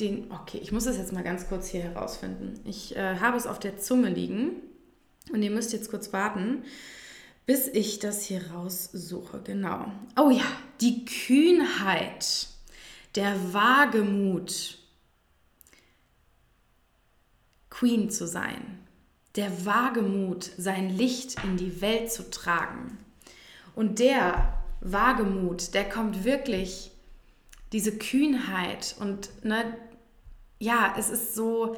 den, 0.00 0.30
okay, 0.32 0.58
ich 0.58 0.72
muss 0.72 0.84
das 0.84 0.96
jetzt 0.96 1.12
mal 1.12 1.22
ganz 1.22 1.48
kurz 1.48 1.68
hier 1.68 1.82
herausfinden. 1.82 2.60
Ich 2.64 2.96
äh, 2.96 3.18
habe 3.20 3.36
es 3.36 3.46
auf 3.46 3.58
der 3.58 3.78
Zunge 3.78 4.08
liegen. 4.08 4.62
Und 5.32 5.42
ihr 5.42 5.50
müsst 5.50 5.72
jetzt 5.72 5.90
kurz 5.90 6.12
warten, 6.12 6.64
bis 7.46 7.68
ich 7.68 7.98
das 7.98 8.22
hier 8.24 8.50
raussuche. 8.52 9.40
Genau. 9.42 9.86
Oh 10.18 10.30
ja, 10.30 10.44
die 10.80 11.04
Kühnheit, 11.04 12.48
der 13.14 13.54
Wagemut, 13.54 14.78
Queen 17.74 18.08
zu 18.08 18.26
sein. 18.26 18.78
Der 19.34 19.66
Wagemut, 19.66 20.50
sein 20.56 20.96
Licht 20.96 21.42
in 21.42 21.56
die 21.56 21.80
Welt 21.80 22.12
zu 22.12 22.30
tragen. 22.30 22.98
Und 23.74 23.98
der 23.98 24.62
Wagemut, 24.80 25.74
der 25.74 25.88
kommt 25.88 26.24
wirklich, 26.24 26.92
diese 27.72 27.98
Kühnheit 27.98 28.94
und 29.00 29.44
ne, 29.44 29.76
ja, 30.60 30.94
es 30.96 31.10
ist 31.10 31.34
so, 31.34 31.76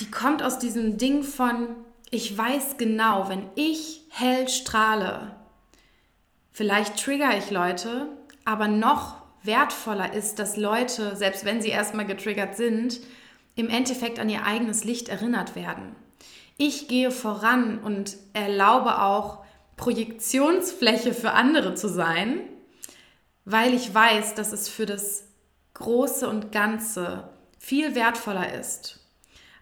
die 0.00 0.08
kommt 0.08 0.44
aus 0.44 0.60
diesem 0.60 0.96
Ding 0.96 1.24
von, 1.24 1.68
ich 2.10 2.38
weiß 2.38 2.76
genau, 2.76 3.28
wenn 3.28 3.48
ich 3.56 4.02
hell 4.10 4.48
strahle, 4.48 5.34
vielleicht 6.52 7.02
trigger 7.02 7.36
ich 7.36 7.50
Leute, 7.50 8.08
aber 8.44 8.68
noch 8.68 9.16
wertvoller 9.42 10.12
ist, 10.12 10.38
dass 10.38 10.56
Leute, 10.56 11.16
selbst 11.16 11.44
wenn 11.44 11.60
sie 11.60 11.70
erstmal 11.70 12.06
getriggert 12.06 12.56
sind, 12.56 13.00
im 13.56 13.68
Endeffekt 13.68 14.20
an 14.20 14.28
ihr 14.28 14.44
eigenes 14.44 14.84
Licht 14.84 15.08
erinnert 15.08 15.56
werden. 15.56 15.96
Ich 16.56 16.86
gehe 16.88 17.10
voran 17.10 17.78
und 17.78 18.16
erlaube 18.32 19.02
auch 19.02 19.44
Projektionsfläche 19.76 21.12
für 21.12 21.32
andere 21.32 21.74
zu 21.74 21.88
sein, 21.88 22.40
weil 23.44 23.74
ich 23.74 23.92
weiß, 23.92 24.34
dass 24.34 24.52
es 24.52 24.68
für 24.68 24.86
das 24.86 25.24
Große 25.74 26.28
und 26.28 26.52
Ganze 26.52 27.28
viel 27.58 27.94
wertvoller 27.94 28.54
ist 28.54 29.00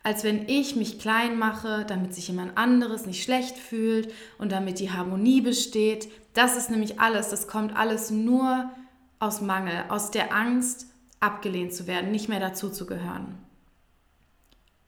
als 0.04 0.22
wenn 0.22 0.48
ich 0.48 0.76
mich 0.76 1.00
klein 1.00 1.36
mache, 1.38 1.84
damit 1.88 2.14
sich 2.14 2.28
jemand 2.28 2.56
anderes 2.58 3.06
nicht 3.06 3.24
schlecht 3.24 3.56
fühlt 3.56 4.12
und 4.38 4.52
damit 4.52 4.78
die 4.78 4.92
Harmonie 4.92 5.40
besteht. 5.40 6.08
Das 6.34 6.56
ist 6.56 6.70
nämlich 6.70 7.00
alles, 7.00 7.30
das 7.30 7.48
kommt 7.48 7.74
alles 7.74 8.10
nur 8.10 8.70
aus 9.18 9.40
Mangel, 9.40 9.84
aus 9.88 10.10
der 10.10 10.34
Angst, 10.34 10.86
abgelehnt 11.20 11.72
zu 11.72 11.86
werden, 11.86 12.10
nicht 12.10 12.28
mehr 12.28 12.38
dazu 12.38 12.68
zu 12.68 12.84
gehören. 12.84 13.38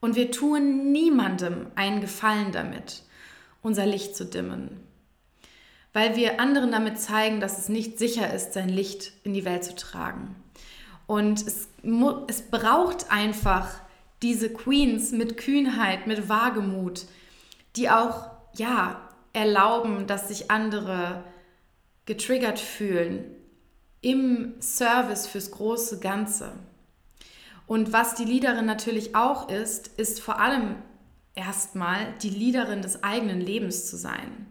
Und 0.00 0.16
wir 0.16 0.30
tun 0.30 0.92
niemandem 0.92 1.66
einen 1.74 2.00
Gefallen 2.00 2.52
damit, 2.52 3.02
unser 3.62 3.86
Licht 3.86 4.14
zu 4.14 4.24
dimmen, 4.24 4.80
weil 5.92 6.16
wir 6.16 6.40
anderen 6.40 6.70
damit 6.70 7.00
zeigen, 7.00 7.40
dass 7.40 7.58
es 7.58 7.68
nicht 7.68 7.98
sicher 7.98 8.32
ist, 8.32 8.52
sein 8.52 8.68
Licht 8.68 9.12
in 9.24 9.34
die 9.34 9.44
Welt 9.44 9.64
zu 9.64 9.74
tragen. 9.74 10.36
Und 11.06 11.46
es, 11.46 11.68
es 12.28 12.42
braucht 12.42 13.10
einfach 13.10 13.68
diese 14.22 14.52
Queens 14.52 15.12
mit 15.12 15.36
Kühnheit, 15.36 16.06
mit 16.06 16.28
Wagemut, 16.28 17.06
die 17.76 17.90
auch, 17.90 18.30
ja, 18.54 19.00
erlauben, 19.32 20.06
dass 20.06 20.28
sich 20.28 20.50
andere 20.50 21.22
getriggert 22.06 22.58
fühlen 22.58 23.24
im 24.00 24.54
Service 24.60 25.26
fürs 25.26 25.50
große 25.50 26.00
Ganze. 26.00 26.52
Und 27.66 27.92
was 27.92 28.14
die 28.14 28.24
Leaderin 28.24 28.66
natürlich 28.66 29.14
auch 29.14 29.48
ist, 29.48 29.88
ist 29.98 30.20
vor 30.20 30.40
allem 30.40 30.76
erstmal 31.34 32.14
die 32.22 32.30
Leaderin 32.30 32.82
des 32.82 33.02
eigenen 33.02 33.40
Lebens 33.40 33.86
zu 33.88 33.96
sein. 33.96 34.46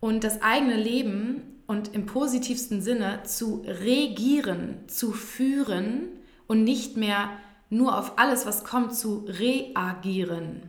Und 0.00 0.24
das 0.24 0.42
eigene 0.42 0.76
Leben 0.76 1.62
und 1.66 1.94
im 1.94 2.06
positivsten 2.06 2.80
Sinne 2.80 3.22
zu 3.24 3.64
regieren, 3.66 4.86
zu 4.86 5.12
führen 5.12 6.08
und 6.46 6.64
nicht 6.64 6.96
mehr 6.96 7.30
nur 7.70 7.98
auf 7.98 8.18
alles, 8.18 8.46
was 8.46 8.64
kommt, 8.64 8.94
zu 8.94 9.26
reagieren. 9.26 10.62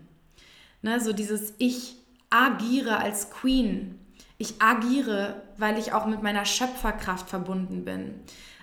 Ne, 0.81 0.99
so 0.99 1.13
dieses 1.13 1.53
Ich 1.59 1.95
agiere 2.29 2.97
als 2.97 3.29
Queen. 3.29 3.99
Ich 4.37 4.61
agiere, 4.61 5.41
weil 5.57 5.77
ich 5.77 5.93
auch 5.93 6.05
mit 6.05 6.23
meiner 6.23 6.45
Schöpferkraft 6.45 7.29
verbunden 7.29 7.85
bin, 7.85 8.15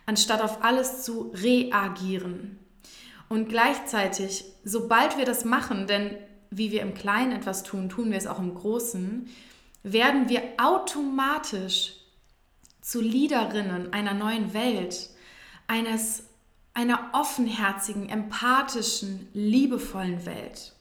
anstatt 0.06 0.40
auf 0.42 0.64
alles 0.64 1.02
zu 1.02 1.32
reagieren. 1.34 2.58
Und 3.34 3.48
gleichzeitig, 3.48 4.44
sobald 4.62 5.18
wir 5.18 5.24
das 5.24 5.44
machen, 5.44 5.88
denn 5.88 6.16
wie 6.50 6.70
wir 6.70 6.82
im 6.82 6.94
Kleinen 6.94 7.32
etwas 7.32 7.64
tun, 7.64 7.88
tun 7.88 8.12
wir 8.12 8.16
es 8.16 8.28
auch 8.28 8.38
im 8.38 8.54
Großen, 8.54 9.28
werden 9.82 10.28
wir 10.28 10.40
automatisch 10.56 11.94
zu 12.80 13.00
Liederinnen 13.00 13.92
einer 13.92 14.14
neuen 14.14 14.54
Welt, 14.54 15.10
eines 15.66 16.22
einer 16.74 17.10
offenherzigen, 17.12 18.08
empathischen, 18.08 19.26
liebevollen 19.32 20.24
Welt. 20.26 20.73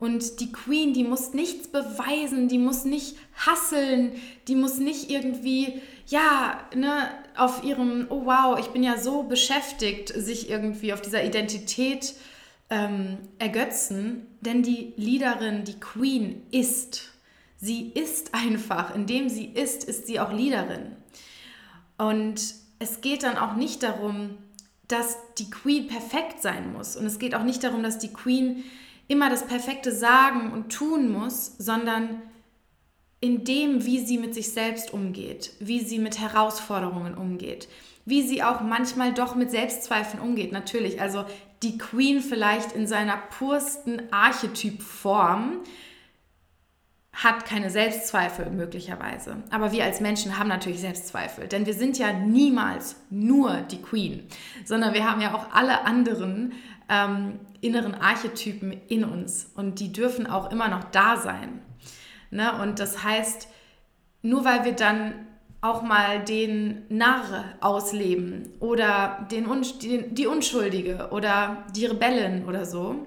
Und 0.00 0.40
die 0.40 0.52
Queen, 0.52 0.92
die 0.92 1.04
muss 1.04 1.32
nichts 1.32 1.68
beweisen, 1.68 2.48
die 2.48 2.58
muss 2.58 2.84
nicht 2.84 3.16
hasseln, 3.34 4.12
die 4.46 4.54
muss 4.54 4.78
nicht 4.78 5.10
irgendwie, 5.10 5.80
ja, 6.06 6.60
ne, 6.74 7.10
auf 7.36 7.64
ihrem, 7.64 8.06
oh 8.08 8.24
wow, 8.24 8.58
ich 8.60 8.68
bin 8.68 8.82
ja 8.82 8.96
so 8.96 9.24
beschäftigt, 9.24 10.08
sich 10.08 10.50
irgendwie 10.50 10.92
auf 10.92 11.00
dieser 11.00 11.24
Identität 11.24 12.14
ähm, 12.70 13.18
ergötzen. 13.38 14.26
Denn 14.40 14.62
die 14.62 14.92
Leaderin, 14.96 15.64
die 15.64 15.80
Queen 15.80 16.42
ist. 16.52 17.12
Sie 17.56 17.90
ist 17.90 18.34
einfach, 18.34 18.94
indem 18.94 19.28
sie 19.28 19.46
ist, 19.46 19.82
ist 19.82 20.06
sie 20.06 20.20
auch 20.20 20.32
Leaderin. 20.32 20.94
Und 21.96 22.54
es 22.78 23.00
geht 23.00 23.24
dann 23.24 23.36
auch 23.36 23.56
nicht 23.56 23.82
darum, 23.82 24.38
dass 24.86 25.18
die 25.38 25.50
Queen 25.50 25.88
perfekt 25.88 26.40
sein 26.40 26.72
muss. 26.72 26.96
Und 26.96 27.04
es 27.04 27.18
geht 27.18 27.34
auch 27.34 27.42
nicht 27.42 27.64
darum, 27.64 27.82
dass 27.82 27.98
die 27.98 28.12
Queen 28.12 28.64
immer 29.08 29.30
das 29.30 29.46
Perfekte 29.46 29.90
sagen 29.92 30.52
und 30.52 30.70
tun 30.70 31.10
muss, 31.10 31.56
sondern 31.58 32.22
in 33.20 33.44
dem, 33.44 33.84
wie 33.84 33.98
sie 33.98 34.18
mit 34.18 34.34
sich 34.34 34.52
selbst 34.52 34.92
umgeht, 34.92 35.52
wie 35.58 35.80
sie 35.80 35.98
mit 35.98 36.20
Herausforderungen 36.20 37.14
umgeht, 37.14 37.68
wie 38.04 38.22
sie 38.22 38.42
auch 38.42 38.60
manchmal 38.60 39.12
doch 39.12 39.34
mit 39.34 39.50
Selbstzweifeln 39.50 40.22
umgeht. 40.22 40.52
Natürlich, 40.52 41.00
also 41.00 41.24
die 41.62 41.78
Queen 41.78 42.20
vielleicht 42.20 42.72
in 42.72 42.86
seiner 42.86 43.16
pursten 43.16 44.02
Archetypform 44.12 45.62
hat 47.12 47.46
keine 47.46 47.68
Selbstzweifel 47.68 48.50
möglicherweise. 48.50 49.42
Aber 49.50 49.72
wir 49.72 49.82
als 49.82 50.00
Menschen 50.00 50.38
haben 50.38 50.48
natürlich 50.48 50.80
Selbstzweifel, 50.80 51.48
denn 51.48 51.66
wir 51.66 51.74
sind 51.74 51.98
ja 51.98 52.12
niemals 52.12 52.94
nur 53.10 53.62
die 53.62 53.82
Queen, 53.82 54.28
sondern 54.64 54.94
wir 54.94 55.10
haben 55.10 55.20
ja 55.20 55.34
auch 55.34 55.52
alle 55.52 55.84
anderen 55.84 56.52
ähm, 56.88 57.40
inneren 57.60 57.94
Archetypen 57.94 58.72
in 58.88 59.04
uns 59.04 59.50
und 59.54 59.80
die 59.80 59.92
dürfen 59.92 60.26
auch 60.26 60.50
immer 60.50 60.68
noch 60.68 60.84
da 60.84 61.16
sein. 61.16 61.60
Ne? 62.30 62.60
Und 62.60 62.78
das 62.78 63.02
heißt, 63.02 63.48
nur 64.22 64.44
weil 64.44 64.64
wir 64.64 64.72
dann 64.72 65.26
auch 65.60 65.82
mal 65.82 66.24
den 66.24 66.84
Narr 66.88 67.44
ausleben 67.60 68.48
oder 68.60 69.26
den, 69.30 69.46
die, 69.82 70.14
die 70.14 70.26
Unschuldige 70.26 71.08
oder 71.10 71.64
die 71.74 71.86
Rebellin 71.86 72.44
oder 72.46 72.64
so, 72.64 73.06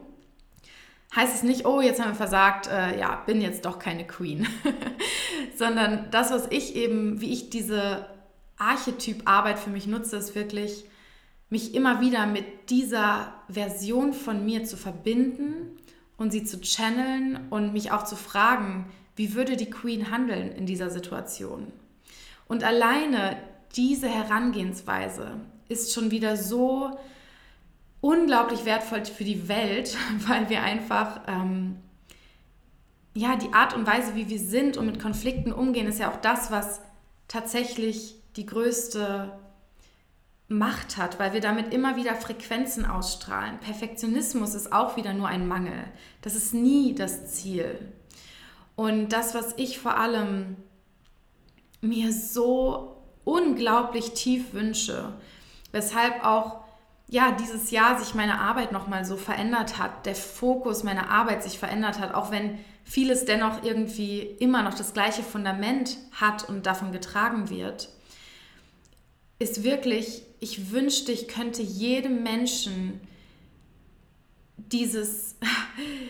heißt 1.16 1.36
es 1.36 1.44
nicht, 1.44 1.66
oh, 1.66 1.82
jetzt 1.82 2.02
haben 2.02 2.10
wir 2.10 2.16
versagt, 2.16 2.68
äh, 2.68 3.00
ja, 3.00 3.22
bin 3.26 3.42
jetzt 3.42 3.66
doch 3.66 3.80
keine 3.80 4.06
Queen. 4.06 4.48
Sondern 5.56 6.08
das, 6.12 6.32
was 6.32 6.48
ich 6.50 6.76
eben, 6.76 7.22
wie 7.22 7.32
ich 7.32 7.50
diese 7.50 8.06
Archetyparbeit 8.58 9.60
für 9.60 9.70
mich 9.70 9.88
nutze, 9.88 10.18
ist 10.18 10.36
wirklich, 10.36 10.86
mich 11.52 11.76
immer 11.76 12.02
wieder 12.02 12.26
mit 12.26 12.72
dieser 12.72 13.34
Version 13.48 14.14
von 14.14 14.44
mir 14.46 14.64
zu 14.64 14.78
verbinden 14.78 15.78
und 16.18 16.32
sie 16.32 16.46
zu 16.46 16.62
channeln 16.62 17.48
und 17.50 17.74
mich 17.74 17.92
auch 17.92 18.04
zu 18.06 18.16
fragen, 18.16 18.90
wie 19.18 19.36
würde 19.36 19.58
die 19.58 19.70
Queen 19.70 20.10
handeln 20.10 20.54
in 20.54 20.66
dieser 20.66 20.90
Situation? 20.90 21.68
Und 22.48 22.64
alleine 22.64 23.36
diese 23.76 24.08
Herangehensweise 24.08 25.34
ist 25.68 25.94
schon 25.94 26.10
wieder 26.10 26.38
so 26.38 26.98
unglaublich 28.00 28.64
wertvoll 28.64 29.04
für 29.06 29.26
die 29.26 29.50
Welt, 29.50 29.98
weil 30.28 30.50
wir 30.50 30.64
einfach, 30.64 31.20
ähm, 31.28 31.76
ja, 33.14 33.36
die 33.36 33.52
Art 33.52 33.76
und 33.76 33.86
Weise, 33.86 34.16
wie 34.16 34.30
wir 34.30 34.40
sind 34.40 34.78
und 34.78 34.86
mit 34.86 35.02
Konflikten 35.02 35.52
umgehen, 35.52 35.88
ist 35.88 36.00
ja 36.00 36.10
auch 36.10 36.22
das, 36.22 36.50
was 36.50 36.80
tatsächlich 37.28 38.16
die 38.38 38.46
größte 38.46 39.34
Macht 40.52 40.98
hat, 40.98 41.18
weil 41.18 41.34
wir 41.34 41.42
damit 41.42 41.74
immer 41.74 41.96
wieder 41.96 42.16
Frequenzen 42.16 42.86
ausstrahlen. 42.86 43.60
Perfektionismus 43.60 44.54
ist 44.54 44.74
auch 44.74 44.98
wieder 44.98 45.14
nur 45.14 45.28
ein 45.28 45.48
Mangel. 45.48 45.86
Das 46.22 46.36
ist 46.36 46.54
nie 46.54 46.94
das 46.94 47.34
Ziel. 47.34 47.94
Und 48.76 49.10
das, 49.10 49.34
was 49.34 49.54
ich 49.58 49.80
vor 49.80 49.98
allem 49.98 50.58
mir 51.80 52.12
so 52.12 52.98
unglaublich 53.24 54.12
tief 54.12 54.54
wünsche, 54.54 55.14
weshalb 55.72 56.26
auch 56.26 56.62
ja, 57.08 57.32
dieses 57.34 57.72
Jahr 57.72 58.00
sich 58.00 58.14
meine 58.16 58.40
Arbeit 58.40 58.72
nochmal 58.72 59.04
so 59.04 59.18
verändert 59.18 59.78
hat, 59.78 60.06
der 60.06 60.16
Fokus 60.16 60.84
meiner 60.84 61.10
Arbeit 61.10 61.44
sich 61.44 61.60
verändert 61.60 62.00
hat, 62.00 62.14
auch 62.14 62.32
wenn 62.32 62.58
vieles 62.86 63.26
dennoch 63.26 63.64
irgendwie 63.64 64.20
immer 64.20 64.64
noch 64.64 64.74
das 64.74 64.94
gleiche 64.94 65.22
Fundament 65.22 65.98
hat 66.14 66.48
und 66.48 66.66
davon 66.66 66.94
getragen 66.94 67.50
wird, 67.50 67.90
ist 69.40 69.64
wirklich, 69.64 70.24
ich 70.42 70.72
wünschte, 70.72 71.12
ich 71.12 71.28
könnte 71.30 71.62
jedem 71.62 72.24
Menschen 72.24 73.00
dieses, 74.58 75.38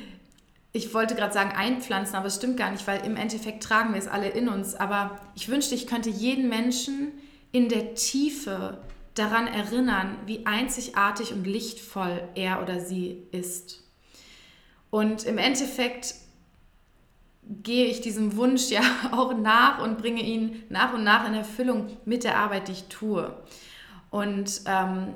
ich 0.73 0.93
wollte 0.93 1.15
gerade 1.15 1.33
sagen 1.33 1.51
einpflanzen, 1.51 2.15
aber 2.15 2.27
es 2.27 2.37
stimmt 2.37 2.57
gar 2.57 2.71
nicht, 2.71 2.87
weil 2.87 3.05
im 3.05 3.17
Endeffekt 3.17 3.61
tragen 3.61 3.93
wir 3.93 3.99
es 3.99 4.07
alle 4.07 4.29
in 4.29 4.47
uns, 4.47 4.73
aber 4.73 5.19
ich 5.35 5.49
wünschte, 5.49 5.75
ich 5.75 5.85
könnte 5.85 6.09
jeden 6.09 6.47
Menschen 6.47 7.11
in 7.51 7.67
der 7.67 7.93
Tiefe 7.93 8.81
daran 9.15 9.47
erinnern, 9.47 10.17
wie 10.25 10.45
einzigartig 10.45 11.33
und 11.33 11.45
lichtvoll 11.45 12.23
er 12.33 12.63
oder 12.63 12.79
sie 12.79 13.23
ist. 13.33 13.83
Und 14.89 15.25
im 15.25 15.37
Endeffekt 15.37 16.15
gehe 17.43 17.87
ich 17.87 17.99
diesem 17.99 18.37
Wunsch 18.37 18.69
ja 18.69 18.81
auch 19.11 19.37
nach 19.37 19.83
und 19.83 19.97
bringe 19.97 20.21
ihn 20.21 20.63
nach 20.69 20.93
und 20.93 21.03
nach 21.03 21.27
in 21.27 21.33
Erfüllung 21.33 21.97
mit 22.05 22.23
der 22.23 22.37
Arbeit, 22.37 22.69
die 22.69 22.73
ich 22.73 22.83
tue. 22.85 23.35
Und 24.11 24.61
ähm, 24.67 25.15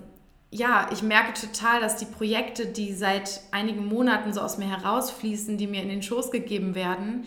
ja, 0.49 0.89
ich 0.91 1.03
merke 1.03 1.39
total, 1.39 1.79
dass 1.81 1.97
die 1.97 2.05
Projekte, 2.05 2.65
die 2.65 2.93
seit 2.93 3.41
einigen 3.51 3.85
Monaten 3.85 4.33
so 4.33 4.41
aus 4.41 4.57
mir 4.57 4.69
herausfließen, 4.69 5.57
die 5.57 5.67
mir 5.67 5.83
in 5.83 5.89
den 5.89 6.01
Schoß 6.01 6.31
gegeben 6.31 6.73
werden, 6.73 7.25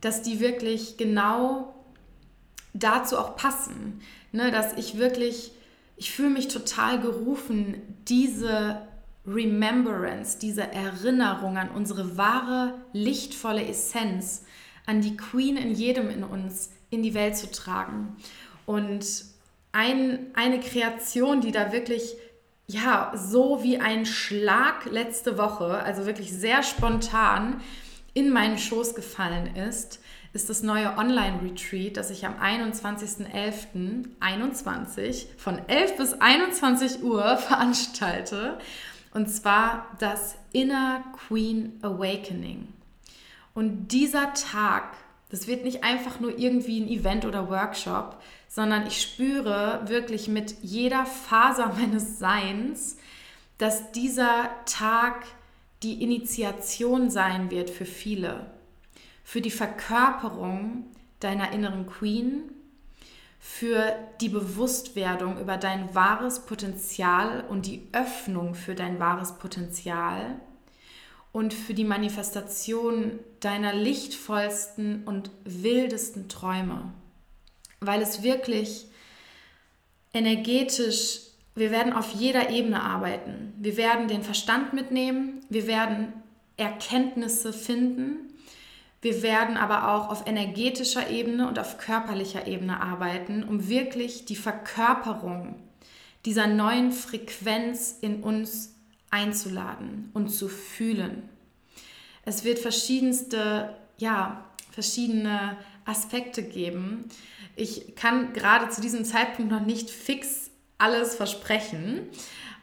dass 0.00 0.22
die 0.22 0.38
wirklich 0.38 0.96
genau 0.96 1.74
dazu 2.74 3.18
auch 3.18 3.34
passen. 3.34 4.00
Ne, 4.32 4.52
dass 4.52 4.74
ich 4.74 4.96
wirklich 4.96 5.50
ich 6.00 6.12
fühle 6.12 6.30
mich 6.30 6.48
total 6.48 6.98
gerufen, 6.98 7.74
diese 8.08 8.80
Remembrance, 9.26 10.38
diese 10.38 10.62
Erinnerung 10.62 11.58
an 11.58 11.68
unsere 11.68 12.16
wahre, 12.16 12.72
lichtvolle 12.94 13.66
Essenz, 13.66 14.44
an 14.86 15.02
die 15.02 15.14
Queen 15.14 15.58
in 15.58 15.74
jedem 15.74 16.08
in 16.08 16.24
uns 16.24 16.70
in 16.88 17.02
die 17.02 17.12
Welt 17.12 17.36
zu 17.36 17.50
tragen. 17.50 18.16
Und 18.64 19.04
ein, 19.72 20.26
eine 20.34 20.60
Kreation, 20.60 21.40
die 21.40 21.52
da 21.52 21.72
wirklich, 21.72 22.14
ja, 22.66 23.12
so 23.14 23.62
wie 23.62 23.78
ein 23.78 24.06
Schlag 24.06 24.86
letzte 24.86 25.38
Woche, 25.38 25.82
also 25.82 26.06
wirklich 26.06 26.32
sehr 26.32 26.62
spontan 26.62 27.60
in 28.14 28.30
meinen 28.30 28.58
Schoß 28.58 28.94
gefallen 28.94 29.56
ist, 29.56 30.00
ist 30.32 30.48
das 30.48 30.62
neue 30.62 30.96
Online-Retreat, 30.96 31.96
das 31.96 32.10
ich 32.10 32.24
am 32.24 32.36
21.11.21 32.36 35.26
von 35.36 35.58
11 35.66 35.96
bis 35.96 36.12
21 36.14 37.02
Uhr 37.02 37.36
veranstalte. 37.36 38.58
Und 39.12 39.28
zwar 39.28 39.88
das 39.98 40.36
Inner 40.52 41.02
Queen 41.26 41.80
Awakening. 41.82 42.68
Und 43.54 43.88
dieser 43.88 44.32
Tag, 44.34 44.96
das 45.30 45.46
wird 45.46 45.64
nicht 45.64 45.84
einfach 45.84 46.20
nur 46.20 46.38
irgendwie 46.38 46.80
ein 46.80 46.88
Event 46.88 47.24
oder 47.24 47.48
Workshop, 47.48 48.20
sondern 48.48 48.86
ich 48.86 49.00
spüre 49.00 49.82
wirklich 49.86 50.28
mit 50.28 50.56
jeder 50.62 51.06
Faser 51.06 51.74
meines 51.78 52.18
Seins, 52.18 52.96
dass 53.58 53.92
dieser 53.92 54.50
Tag 54.66 55.24
die 55.82 56.02
Initiation 56.02 57.10
sein 57.10 57.50
wird 57.50 57.70
für 57.70 57.84
viele. 57.84 58.50
Für 59.24 59.40
die 59.40 59.50
Verkörperung 59.50 60.84
deiner 61.20 61.52
inneren 61.52 61.86
Queen, 61.86 62.42
für 63.38 63.94
die 64.20 64.28
Bewusstwerdung 64.28 65.38
über 65.40 65.56
dein 65.56 65.94
wahres 65.94 66.40
Potenzial 66.40 67.44
und 67.48 67.66
die 67.66 67.88
Öffnung 67.92 68.54
für 68.54 68.74
dein 68.74 68.98
wahres 68.98 69.38
Potenzial 69.38 70.40
und 71.32 71.54
für 71.54 71.74
die 71.74 71.84
Manifestation 71.84 73.18
deiner 73.40 73.72
lichtvollsten 73.72 75.04
und 75.04 75.30
wildesten 75.44 76.28
Träume. 76.28 76.92
Weil 77.80 78.02
es 78.02 78.22
wirklich 78.22 78.86
energetisch, 80.12 81.20
wir 81.54 81.70
werden 81.70 81.92
auf 81.92 82.12
jeder 82.14 82.50
Ebene 82.50 82.82
arbeiten. 82.82 83.52
Wir 83.58 83.76
werden 83.76 84.08
den 84.08 84.22
Verstand 84.22 84.72
mitnehmen, 84.72 85.40
wir 85.48 85.66
werden 85.66 86.12
Erkenntnisse 86.56 87.52
finden 87.52 88.30
wir 89.02 89.22
werden 89.22 89.56
aber 89.56 89.94
auch 89.94 90.10
auf 90.10 90.26
energetischer 90.26 91.08
Ebene 91.08 91.48
und 91.48 91.58
auf 91.58 91.78
körperlicher 91.78 92.46
Ebene 92.46 92.82
arbeiten, 92.82 93.44
um 93.44 93.68
wirklich 93.68 94.26
die 94.26 94.36
Verkörperung 94.36 95.56
dieser 96.26 96.46
neuen 96.46 96.92
Frequenz 96.92 97.96
in 98.02 98.22
uns 98.22 98.74
einzuladen 99.10 100.10
und 100.14 100.28
zu 100.28 100.48
fühlen. 100.48 101.28
Es 102.24 102.44
wird 102.44 102.58
verschiedenste, 102.58 103.74
ja, 103.98 104.44
verschiedene 104.70 105.56
Aspekte 105.84 106.42
geben. 106.42 107.08
Ich 107.56 107.94
kann 107.96 108.32
gerade 108.32 108.68
zu 108.68 108.80
diesem 108.80 109.04
Zeitpunkt 109.04 109.50
noch 109.50 109.64
nicht 109.64 109.90
fix 109.90 110.50
alles 110.78 111.14
versprechen, 111.14 112.08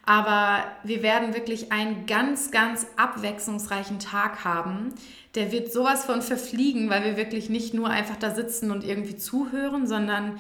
aber 0.06 0.64
wir 0.84 1.04
werden 1.04 1.34
wirklich 1.34 1.72
einen 1.72 2.06
ganz, 2.06 2.50
ganz 2.50 2.88
abwechslungsreichen 2.96 4.00
Tag 4.00 4.46
haben, 4.46 4.94
der 5.36 5.52
wird 5.52 5.72
sowas 5.72 6.06
von 6.06 6.22
verfliegen, 6.22 6.90
weil 6.90 7.04
wir 7.04 7.18
wirklich 7.18 7.50
nicht 7.50 7.74
nur 7.74 7.90
einfach 7.90 8.16
da 8.16 8.34
sitzen 8.34 8.72
und 8.72 8.84
irgendwie 8.86 9.18
zuhören, 9.18 9.86
sondern 9.86 10.40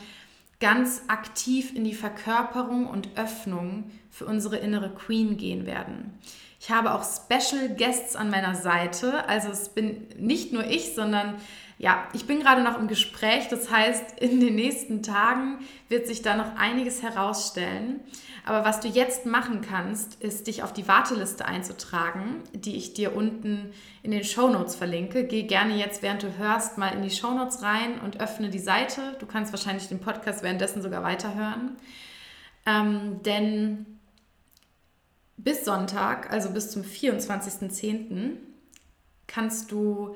ganz 0.59 1.03
aktiv 1.07 1.75
in 1.75 1.83
die 1.83 1.93
Verkörperung 1.93 2.87
und 2.87 3.17
Öffnung 3.17 3.91
für 4.09 4.25
unsere 4.25 4.57
innere 4.57 4.89
Queen 4.89 5.37
gehen 5.37 5.65
werden. 5.65 6.17
Ich 6.59 6.71
habe 6.71 6.93
auch 6.93 7.03
Special 7.03 7.75
Guests 7.75 8.15
an 8.15 8.31
meiner 8.31 8.55
Seite, 8.55 9.27
also 9.27 9.49
es 9.49 9.69
bin 9.69 10.07
nicht 10.17 10.53
nur 10.53 10.65
ich, 10.65 10.95
sondern 10.95 11.35
ja, 11.79 12.07
ich 12.13 12.25
bin 12.25 12.39
gerade 12.39 12.63
noch 12.63 12.79
im 12.79 12.87
Gespräch. 12.87 13.49
Das 13.49 13.69
heißt, 13.69 14.19
in 14.19 14.39
den 14.39 14.55
nächsten 14.55 15.03
Tagen 15.03 15.59
wird 15.89 16.07
sich 16.07 16.23
da 16.23 16.35
noch 16.35 16.55
einiges 16.55 17.03
herausstellen. 17.03 17.99
Aber 18.45 18.65
was 18.65 18.79
du 18.79 18.87
jetzt 18.87 19.27
machen 19.27 19.61
kannst, 19.61 20.15
ist, 20.23 20.47
dich 20.47 20.63
auf 20.63 20.73
die 20.73 20.87
Warteliste 20.87 21.45
einzutragen, 21.45 22.41
die 22.53 22.77
ich 22.77 22.93
dir 22.93 23.15
unten 23.15 23.73
in 24.01 24.09
den 24.09 24.23
Show 24.23 24.47
Notes 24.47 24.75
verlinke. 24.75 25.25
Geh 25.25 25.43
gerne 25.43 25.75
jetzt, 25.75 26.01
während 26.01 26.23
du 26.23 26.37
hörst, 26.37 26.79
mal 26.79 26.89
in 26.89 27.03
die 27.03 27.11
Show 27.11 27.31
Notes 27.31 27.61
rein 27.61 27.99
und 27.99 28.19
öffne 28.19 28.49
die 28.49 28.57
Seite. 28.57 29.15
Du 29.19 29.27
kannst 29.27 29.53
wahrscheinlich 29.53 29.87
den 29.87 29.99
Podcast 29.99 30.41
währenddessen 30.41 30.81
sogar 30.81 31.03
weiterhören. 31.03 31.75
Ähm, 32.65 33.21
denn 33.21 33.85
bis 35.37 35.63
Sonntag, 35.63 36.31
also 36.31 36.49
bis 36.49 36.71
zum 36.71 36.81
24.10., 36.81 38.37
kannst 39.27 39.71
du 39.71 40.15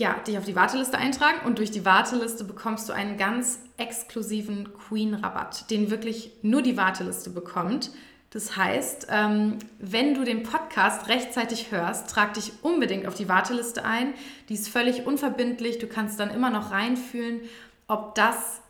ja, 0.00 0.14
dich 0.26 0.38
auf 0.38 0.46
die 0.46 0.56
Warteliste 0.56 0.96
eintragen 0.96 1.44
und 1.44 1.58
durch 1.58 1.70
die 1.70 1.84
Warteliste 1.84 2.44
bekommst 2.44 2.88
du 2.88 2.94
einen 2.94 3.18
ganz 3.18 3.60
exklusiven 3.76 4.72
Queen-Rabatt, 4.72 5.70
den 5.70 5.90
wirklich 5.90 6.32
nur 6.40 6.62
die 6.62 6.78
Warteliste 6.78 7.28
bekommt. 7.28 7.90
Das 8.30 8.56
heißt, 8.56 9.08
ähm, 9.10 9.58
wenn 9.78 10.14
du 10.14 10.24
den 10.24 10.42
Podcast 10.42 11.08
rechtzeitig 11.08 11.70
hörst, 11.70 12.08
trag 12.08 12.32
dich 12.32 12.50
unbedingt 12.62 13.06
auf 13.06 13.14
die 13.14 13.28
Warteliste 13.28 13.84
ein. 13.84 14.14
Die 14.48 14.54
ist 14.54 14.70
völlig 14.70 15.06
unverbindlich. 15.06 15.78
Du 15.78 15.86
kannst 15.86 16.18
dann 16.18 16.30
immer 16.30 16.48
noch 16.48 16.70
reinfühlen, 16.70 17.42
ob 17.86 18.14
das 18.14 18.62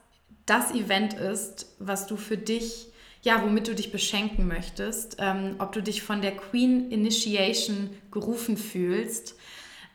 das 0.46 0.72
Event 0.72 1.14
ist, 1.14 1.76
was 1.78 2.08
du 2.08 2.16
für 2.16 2.38
dich, 2.38 2.88
ja, 3.22 3.40
womit 3.44 3.68
du 3.68 3.74
dich 3.76 3.92
beschenken 3.92 4.48
möchtest, 4.48 5.18
ähm, 5.20 5.54
ob 5.58 5.70
du 5.70 5.80
dich 5.80 6.02
von 6.02 6.22
der 6.22 6.36
Queen 6.36 6.90
Initiation 6.90 7.90
gerufen 8.10 8.56
fühlst. 8.56 9.36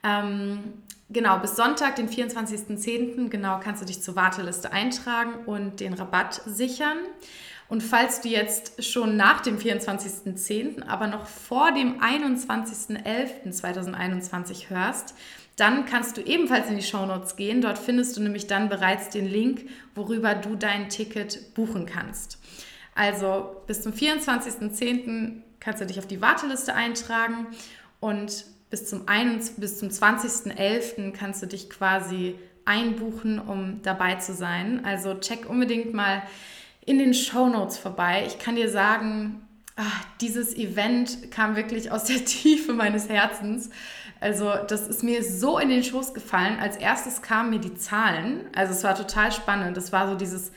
Ähm, 0.02 0.85
genau, 1.10 1.40
bis 1.40 1.56
Sonntag, 1.56 1.96
den 1.96 2.10
24.10., 2.10 3.30
genau, 3.30 3.60
kannst 3.64 3.82
du 3.82 3.86
dich 3.86 4.02
zur 4.02 4.16
warteliste 4.16 4.72
eintragen 4.72 5.46
und 5.46 5.80
den 5.80 5.94
Rabatt 5.94 6.42
sichern. 6.46 6.98
Und 7.68 7.82
falls 7.82 8.22
du 8.22 8.30
jetzt 8.30 8.84
schon 8.84 9.18
nach 9.18 9.42
dem 9.42 9.58
24.10., 9.58 10.88
aber 10.88 11.08
noch 11.08 11.26
vor 11.26 11.72
dem 11.72 12.00
21.11.2021 12.00 14.70
hörst, 14.70 15.16
dann 15.56 15.86
kannst 15.86 16.18
du 16.18 16.22
ebenfalls 16.22 16.70
in 16.70 16.76
die 16.76 16.84
Shownotes 16.84 17.38
gehen. 17.38 17.62
Dort 17.62 17.80
findest 17.80 18.18
du 18.18 18.22
nämlich 18.22 18.48
dann 18.48 18.70
bereits 18.70 19.10
den 19.10 19.26
Link, 19.26 19.68
worüber 19.96 20.36
du 20.36 20.56
dein 20.56 20.90
Ticket 20.90 21.54
buchen 21.56 21.86
kannst. 21.86 22.40
Also 22.94 23.56
bis 23.66 23.82
zum 23.82 23.94
24.10. 23.94 25.42
kannst 25.60 25.82
du 25.82 25.86
dich 25.86 25.98
auf 25.98 26.08
die 26.08 26.22
Warteliste 26.22 26.74
eintragen 26.74 27.48
und 28.00 28.46
bis 28.70 28.88
zum, 28.90 29.06
zum 29.06 29.90
20.11. 29.90 31.12
kannst 31.12 31.42
du 31.42 31.48
dich 31.48 31.70
quasi 31.70 32.36
einbuchen, 32.66 33.40
um 33.40 33.82
dabei 33.84 34.16
zu 34.16 34.34
sein. 34.34 34.84
Also 34.84 35.16
check 35.16 35.50
unbedingt 35.50 35.94
mal 35.94 36.24
in 36.86 37.00
den 37.00 37.14
Show 37.14 37.48
Notes 37.48 37.78
vorbei. 37.78 38.24
Ich 38.28 38.40
kann 38.40 38.56
dir 38.56 38.70
sagen, 38.70 39.48
ach, 39.76 40.06
dieses 40.22 40.56
Event 40.56 41.32
kam 41.32 41.56
wirklich 41.56 41.92
aus 41.92 42.06
der 42.06 42.26
Tiefe 42.26 42.74
meines 42.74 43.10
Herzens. 43.10 43.70
Also 44.20 44.54
das 44.68 44.88
ist 44.88 45.04
mir 45.04 45.24
so 45.24 45.60
in 45.60 45.70
den 45.70 45.84
Schoß 45.84 46.14
gefallen. 46.14 46.58
Als 46.60 46.78
erstes 46.78 47.22
kamen 47.22 47.52
mir 47.52 47.60
die 47.60 47.76
Zahlen. 47.76 48.48
Also 48.56 48.74
es 48.74 48.84
war 48.84 48.96
total 48.96 49.32
spannend. 49.32 49.78
Das 49.78 49.92
war 49.92 50.10
so 50.10 50.16
dieses 50.16 50.52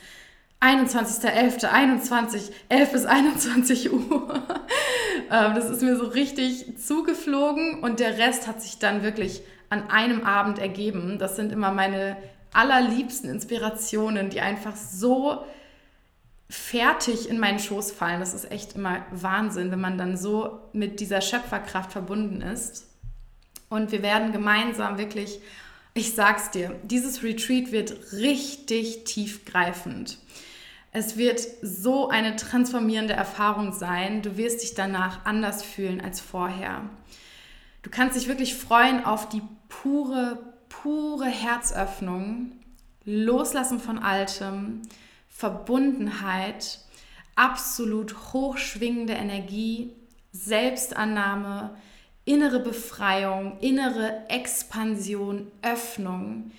21.11., 0.61 1.65
21, 1.65 2.51
11 2.67 2.91
bis 2.91 3.05
21 3.05 3.91
Uhr. 3.91 4.43
Ähm, 5.31 5.53
das 5.53 5.69
ist 5.69 5.83
mir 5.83 5.95
so 5.95 6.05
richtig 6.05 6.79
zugeflogen 6.79 7.83
und 7.83 7.99
der 7.99 8.17
Rest 8.17 8.47
hat 8.47 8.63
sich 8.63 8.79
dann 8.79 9.03
wirklich 9.03 9.43
an 9.69 9.87
einem 9.91 10.23
Abend 10.23 10.57
ergeben. 10.57 11.19
Das 11.19 11.35
sind 11.35 11.51
immer 11.51 11.69
meine 11.71 12.17
allerliebsten 12.51 13.29
Inspirationen, 13.29 14.31
die 14.31 14.41
einfach 14.41 14.75
so 14.75 15.45
fertig 16.49 17.29
in 17.29 17.39
meinen 17.39 17.59
Schoß 17.59 17.91
fallen. 17.91 18.19
Das 18.19 18.33
ist 18.33 18.51
echt 18.51 18.75
immer 18.75 19.05
Wahnsinn, 19.11 19.71
wenn 19.71 19.81
man 19.81 19.97
dann 19.97 20.17
so 20.17 20.59
mit 20.73 20.99
dieser 20.99 21.21
Schöpferkraft 21.21 21.91
verbunden 21.91 22.41
ist. 22.41 22.87
Und 23.69 23.91
wir 23.91 24.01
werden 24.01 24.31
gemeinsam 24.31 24.97
wirklich, 24.97 25.39
ich 25.93 26.15
sag's 26.15 26.49
dir, 26.49 26.75
dieses 26.83 27.21
Retreat 27.21 27.71
wird 27.71 28.13
richtig 28.13 29.03
tiefgreifend. 29.03 30.17
Es 30.91 31.17
wird 31.17 31.41
so 31.61 32.09
eine 32.09 32.35
transformierende 32.35 33.13
Erfahrung 33.13 33.73
sein. 33.73 34.21
Du 34.21 34.37
wirst 34.37 34.63
dich 34.63 34.73
danach 34.73 35.25
anders 35.25 35.61
fühlen 35.63 36.01
als 36.01 36.19
vorher. 36.19 36.89
Du 37.83 37.89
kannst 37.89 38.17
dich 38.17 38.27
wirklich 38.27 38.55
freuen 38.55 39.05
auf 39.05 39.29
die 39.29 39.41
pure, 39.69 40.39
pure 40.67 41.27
Herzöffnung, 41.27 42.51
Loslassen 43.05 43.79
von 43.79 43.99
Altem, 43.99 44.81
Verbundenheit, 45.27 46.79
absolut 47.35 48.33
hochschwingende 48.33 49.13
Energie, 49.13 49.93
Selbstannahme, 50.31 51.75
innere 52.25 52.59
Befreiung, 52.59 53.57
innere 53.59 54.23
Expansion, 54.27 55.51
Öffnung, 55.61 56.51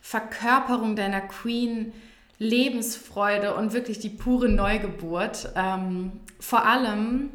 Verkörperung 0.00 0.94
deiner 0.94 1.22
Queen, 1.22 1.92
Lebensfreude 2.38 3.54
und 3.54 3.72
wirklich 3.72 3.98
die 3.98 4.10
pure 4.10 4.48
Neugeburt. 4.48 5.52
Ähm, 5.56 6.12
vor 6.38 6.64
allem, 6.64 7.30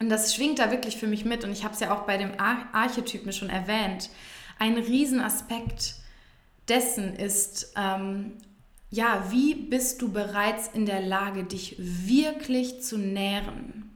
und 0.00 0.08
das 0.10 0.34
schwingt 0.34 0.58
da 0.58 0.70
wirklich 0.70 0.96
für 0.96 1.06
mich 1.06 1.24
mit, 1.24 1.44
und 1.44 1.52
ich 1.52 1.64
habe 1.64 1.74
es 1.74 1.80
ja 1.80 1.94
auch 1.94 2.02
bei 2.02 2.16
dem 2.18 2.38
Ar 2.38 2.68
Archetypen 2.72 3.32
schon 3.32 3.50
erwähnt, 3.50 4.10
ein 4.58 4.76
Riesenaspekt 4.76 5.94
dessen 6.68 7.14
ist, 7.16 7.72
ähm, 7.76 8.32
ja, 8.90 9.24
wie 9.30 9.54
bist 9.54 10.02
du 10.02 10.12
bereits 10.12 10.68
in 10.68 10.86
der 10.86 11.00
Lage, 11.00 11.44
dich 11.44 11.76
wirklich 11.78 12.82
zu 12.82 12.96
nähren? 12.96 13.90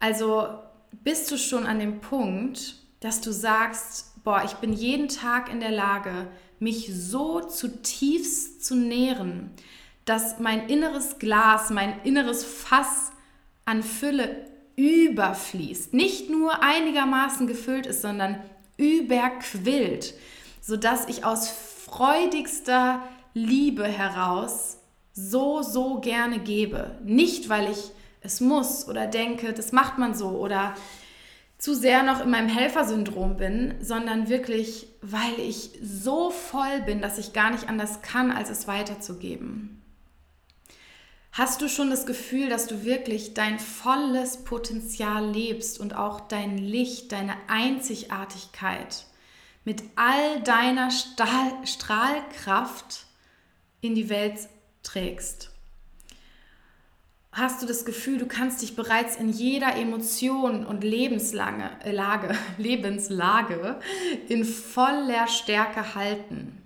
Also 0.00 0.48
bist 1.02 1.30
du 1.30 1.38
schon 1.38 1.66
an 1.66 1.78
dem 1.78 2.00
Punkt, 2.00 2.76
dass 3.00 3.20
du 3.20 3.32
sagst, 3.32 4.22
boah, 4.22 4.42
ich 4.44 4.54
bin 4.54 4.72
jeden 4.72 5.08
Tag 5.08 5.50
in 5.50 5.60
der 5.60 5.70
Lage, 5.70 6.28
mich 6.58 6.90
so 6.92 7.40
zutiefst 7.40 8.64
zu 8.64 8.74
nähren, 8.74 9.50
dass 10.04 10.38
mein 10.38 10.68
inneres 10.68 11.18
Glas, 11.18 11.70
mein 11.70 12.00
inneres 12.04 12.44
Fass 12.44 13.12
an 13.64 13.82
Fülle 13.82 14.46
überfließt, 14.76 15.94
nicht 15.94 16.30
nur 16.30 16.62
einigermaßen 16.62 17.46
gefüllt 17.46 17.86
ist, 17.86 18.02
sondern 18.02 18.40
überquillt, 18.76 20.14
sodass 20.60 21.08
ich 21.08 21.24
aus 21.24 21.48
freudigster 21.48 23.02
Liebe 23.34 23.84
heraus 23.84 24.78
so, 25.12 25.62
so 25.62 26.00
gerne 26.00 26.38
gebe. 26.38 26.98
Nicht, 27.04 27.48
weil 27.48 27.70
ich 27.70 27.90
es 28.20 28.40
muss 28.40 28.88
oder 28.88 29.06
denke, 29.06 29.52
das 29.52 29.72
macht 29.72 29.98
man 29.98 30.14
so 30.14 30.28
oder 30.28 30.74
zu 31.66 31.74
sehr 31.74 32.04
noch 32.04 32.20
in 32.20 32.30
meinem 32.30 32.48
Helfersyndrom 32.48 33.38
bin, 33.38 33.74
sondern 33.80 34.28
wirklich, 34.28 34.86
weil 35.02 35.36
ich 35.40 35.72
so 35.82 36.30
voll 36.30 36.82
bin, 36.82 37.02
dass 37.02 37.18
ich 37.18 37.32
gar 37.32 37.50
nicht 37.50 37.68
anders 37.68 38.02
kann, 38.02 38.30
als 38.30 38.50
es 38.50 38.68
weiterzugeben. 38.68 39.82
Hast 41.32 41.60
du 41.60 41.68
schon 41.68 41.90
das 41.90 42.06
Gefühl, 42.06 42.48
dass 42.48 42.68
du 42.68 42.84
wirklich 42.84 43.34
dein 43.34 43.58
volles 43.58 44.44
Potenzial 44.44 45.28
lebst 45.28 45.80
und 45.80 45.96
auch 45.96 46.20
dein 46.20 46.56
Licht, 46.56 47.10
deine 47.10 47.34
Einzigartigkeit 47.48 49.04
mit 49.64 49.82
all 49.96 50.40
deiner 50.42 50.92
Stahl 50.92 51.52
Strahlkraft 51.64 53.06
in 53.80 53.96
die 53.96 54.08
Welt 54.08 54.38
trägst? 54.84 55.50
Hast 57.36 57.62
du 57.62 57.66
das 57.66 57.84
Gefühl, 57.84 58.16
du 58.16 58.26
kannst 58.26 58.62
dich 58.62 58.76
bereits 58.76 59.16
in 59.16 59.28
jeder 59.28 59.76
Emotion 59.76 60.64
und 60.64 60.82
Lebenslage, 60.82 61.70
äh, 61.84 61.92
Lage, 61.92 62.34
Lebenslage 62.58 63.76
in 64.28 64.44
voller 64.44 65.28
Stärke 65.28 65.94
halten. 65.94 66.62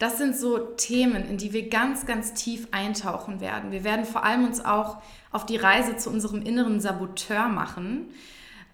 Das 0.00 0.18
sind 0.18 0.36
so 0.36 0.58
Themen, 0.58 1.28
in 1.28 1.38
die 1.38 1.52
wir 1.52 1.68
ganz, 1.68 2.04
ganz 2.06 2.34
tief 2.34 2.66
eintauchen 2.72 3.40
werden. 3.40 3.70
Wir 3.70 3.84
werden 3.84 4.04
vor 4.04 4.24
allem 4.24 4.44
uns 4.44 4.64
auch 4.64 5.00
auf 5.30 5.46
die 5.46 5.56
Reise 5.56 5.96
zu 5.96 6.10
unserem 6.10 6.42
inneren 6.42 6.80
Saboteur 6.80 7.46
machen, 7.46 8.08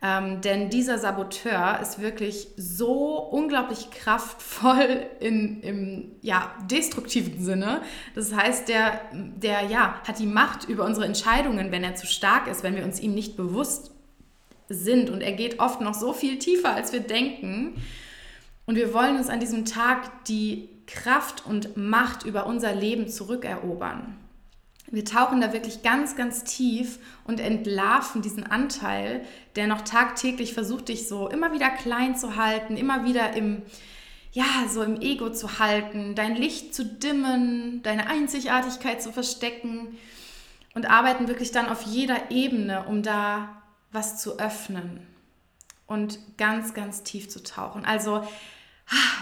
ähm, 0.01 0.41
denn 0.43 0.71
dieser 0.71 0.99
Saboteur 0.99 1.81
ist 1.83 2.01
wirklich 2.01 2.49
so 2.57 3.19
unglaublich 3.19 3.91
kraftvoll 3.91 5.07
in, 5.19 5.61
im 5.63 6.13
ja, 6.23 6.55
destruktiven 6.71 7.45
Sinne. 7.45 7.83
Das 8.15 8.33
heißt, 8.33 8.69
der, 8.69 9.01
der 9.13 9.65
ja, 9.65 10.01
hat 10.07 10.21
die 10.21 10.27
Macht 10.27 10.69
über 10.69 10.85
unsere 10.85 11.05
Entscheidungen, 11.05 11.73
wenn 11.73 11.83
er 11.83 11.97
zu 11.97 12.07
stark 12.07 12.47
ist, 12.47 12.63
wenn 12.63 12.77
wir 12.77 12.85
uns 12.85 13.01
ihm 13.01 13.13
nicht 13.13 13.37
bewusst 13.37 13.91
sind. 14.69 15.11
Und 15.11 15.21
er 15.21 15.33
geht 15.33 15.59
oft 15.59 15.81
noch 15.81 15.95
so 15.95 16.13
viel 16.13 16.39
tiefer, 16.39 16.75
als 16.75 16.93
wir 16.93 17.01
denken. 17.01 17.75
Und 18.67 18.77
wir 18.77 18.95
wollen 18.95 19.17
uns 19.17 19.29
an 19.29 19.41
diesem 19.41 19.65
Tag 19.65 20.25
die 20.27 20.69
Kraft 20.87 21.45
und 21.45 21.77
Macht 21.77 22.25
über 22.25 22.47
unser 22.47 22.73
Leben 22.73 23.09
zurückerobern. 23.09 24.17
Wir 24.91 25.05
tauchen 25.05 25.41
da 25.41 25.53
wirklich 25.53 25.83
ganz, 25.83 26.17
ganz 26.17 26.45
tief 26.45 26.99
und 27.25 27.41
entlarven 27.41 28.23
diesen 28.23 28.45
Anteil, 28.45 29.25
der 29.55 29.67
noch 29.67 29.83
tagtäglich 29.83 30.55
versucht, 30.55 30.89
dich 30.89 31.09
so 31.09 31.29
immer 31.29 31.53
wieder 31.53 31.69
klein 31.69 32.17
zu 32.17 32.37
halten, 32.37 32.77
immer 32.77 33.05
wieder 33.05 33.35
im, 33.35 33.63
ja, 34.33 34.45
so 34.69 34.83
im 34.83 35.01
Ego 35.01 35.31
zu 35.31 35.59
halten, 35.59 36.15
dein 36.15 36.37
Licht 36.37 36.75
zu 36.75 36.87
dimmen, 36.87 37.83
deine 37.83 38.07
Einzigartigkeit 38.07 39.03
zu 39.03 39.13
verstecken 39.13 39.99
und 40.75 40.89
arbeiten 40.89 41.29
wirklich 41.29 41.51
dann 41.51 41.69
auf 41.69 41.83
jeder 41.83 42.31
Ebene, 42.31 42.85
um 42.87 43.03
da 43.03 43.63
was 43.93 44.21
zu 44.21 44.39
öffnen 44.39 45.07
und 45.87 46.19
ganz, 46.39 46.73
ganz 46.73 47.03
tief 47.03 47.29
zu 47.29 47.43
tauchen. 47.43 47.85
Also, 47.85 48.27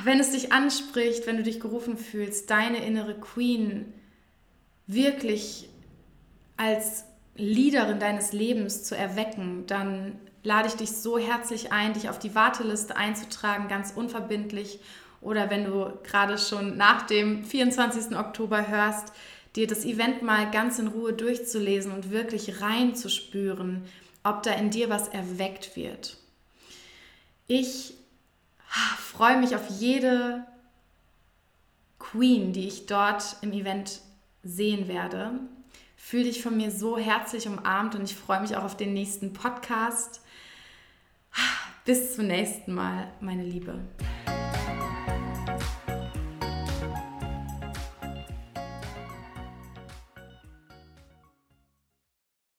wenn 0.04 0.20
es 0.20 0.30
dich 0.30 0.52
anspricht, 0.52 1.26
wenn 1.26 1.36
du 1.36 1.42
dich 1.42 1.58
gerufen 1.58 1.96
fühlst, 1.96 2.50
deine 2.50 2.84
innere 2.84 3.18
Queen 3.18 3.92
wirklich 4.86 5.68
als 6.56 7.04
Leaderin 7.34 8.00
deines 8.00 8.32
Lebens 8.32 8.84
zu 8.84 8.96
erwecken, 8.96 9.66
dann 9.66 10.18
lade 10.42 10.68
ich 10.68 10.74
dich 10.74 10.92
so 10.92 11.18
herzlich 11.18 11.72
ein, 11.72 11.92
dich 11.92 12.08
auf 12.08 12.18
die 12.18 12.34
Warteliste 12.34 12.96
einzutragen, 12.96 13.68
ganz 13.68 13.92
unverbindlich. 13.92 14.80
Oder 15.20 15.50
wenn 15.50 15.64
du 15.64 15.92
gerade 16.04 16.38
schon 16.38 16.76
nach 16.76 17.02
dem 17.02 17.44
24. 17.44 18.16
Oktober 18.16 18.68
hörst, 18.68 19.12
dir 19.56 19.66
das 19.66 19.84
Event 19.84 20.22
mal 20.22 20.50
ganz 20.50 20.78
in 20.78 20.86
Ruhe 20.86 21.12
durchzulesen 21.12 21.92
und 21.92 22.10
wirklich 22.10 22.60
reinzuspüren, 22.60 23.84
ob 24.22 24.42
da 24.42 24.52
in 24.52 24.70
dir 24.70 24.88
was 24.88 25.08
erweckt 25.08 25.76
wird. 25.76 26.16
Ich 27.48 27.94
freue 28.98 29.38
mich 29.38 29.56
auf 29.56 29.68
jede 29.78 30.44
Queen, 31.98 32.52
die 32.52 32.68
ich 32.68 32.86
dort 32.86 33.36
im 33.40 33.52
Event 33.52 34.00
sehen 34.46 34.88
werde. 34.88 35.32
Fühle 35.96 36.24
dich 36.24 36.42
von 36.42 36.56
mir 36.56 36.70
so 36.70 36.98
herzlich 36.98 37.48
umarmt 37.48 37.94
und 37.94 38.04
ich 38.04 38.14
freue 38.14 38.40
mich 38.40 38.56
auch 38.56 38.64
auf 38.64 38.76
den 38.76 38.92
nächsten 38.92 39.32
Podcast. 39.32 40.20
Bis 41.84 42.16
zum 42.16 42.26
nächsten 42.26 42.74
Mal, 42.74 43.08
meine 43.20 43.44
Liebe. 43.44 43.78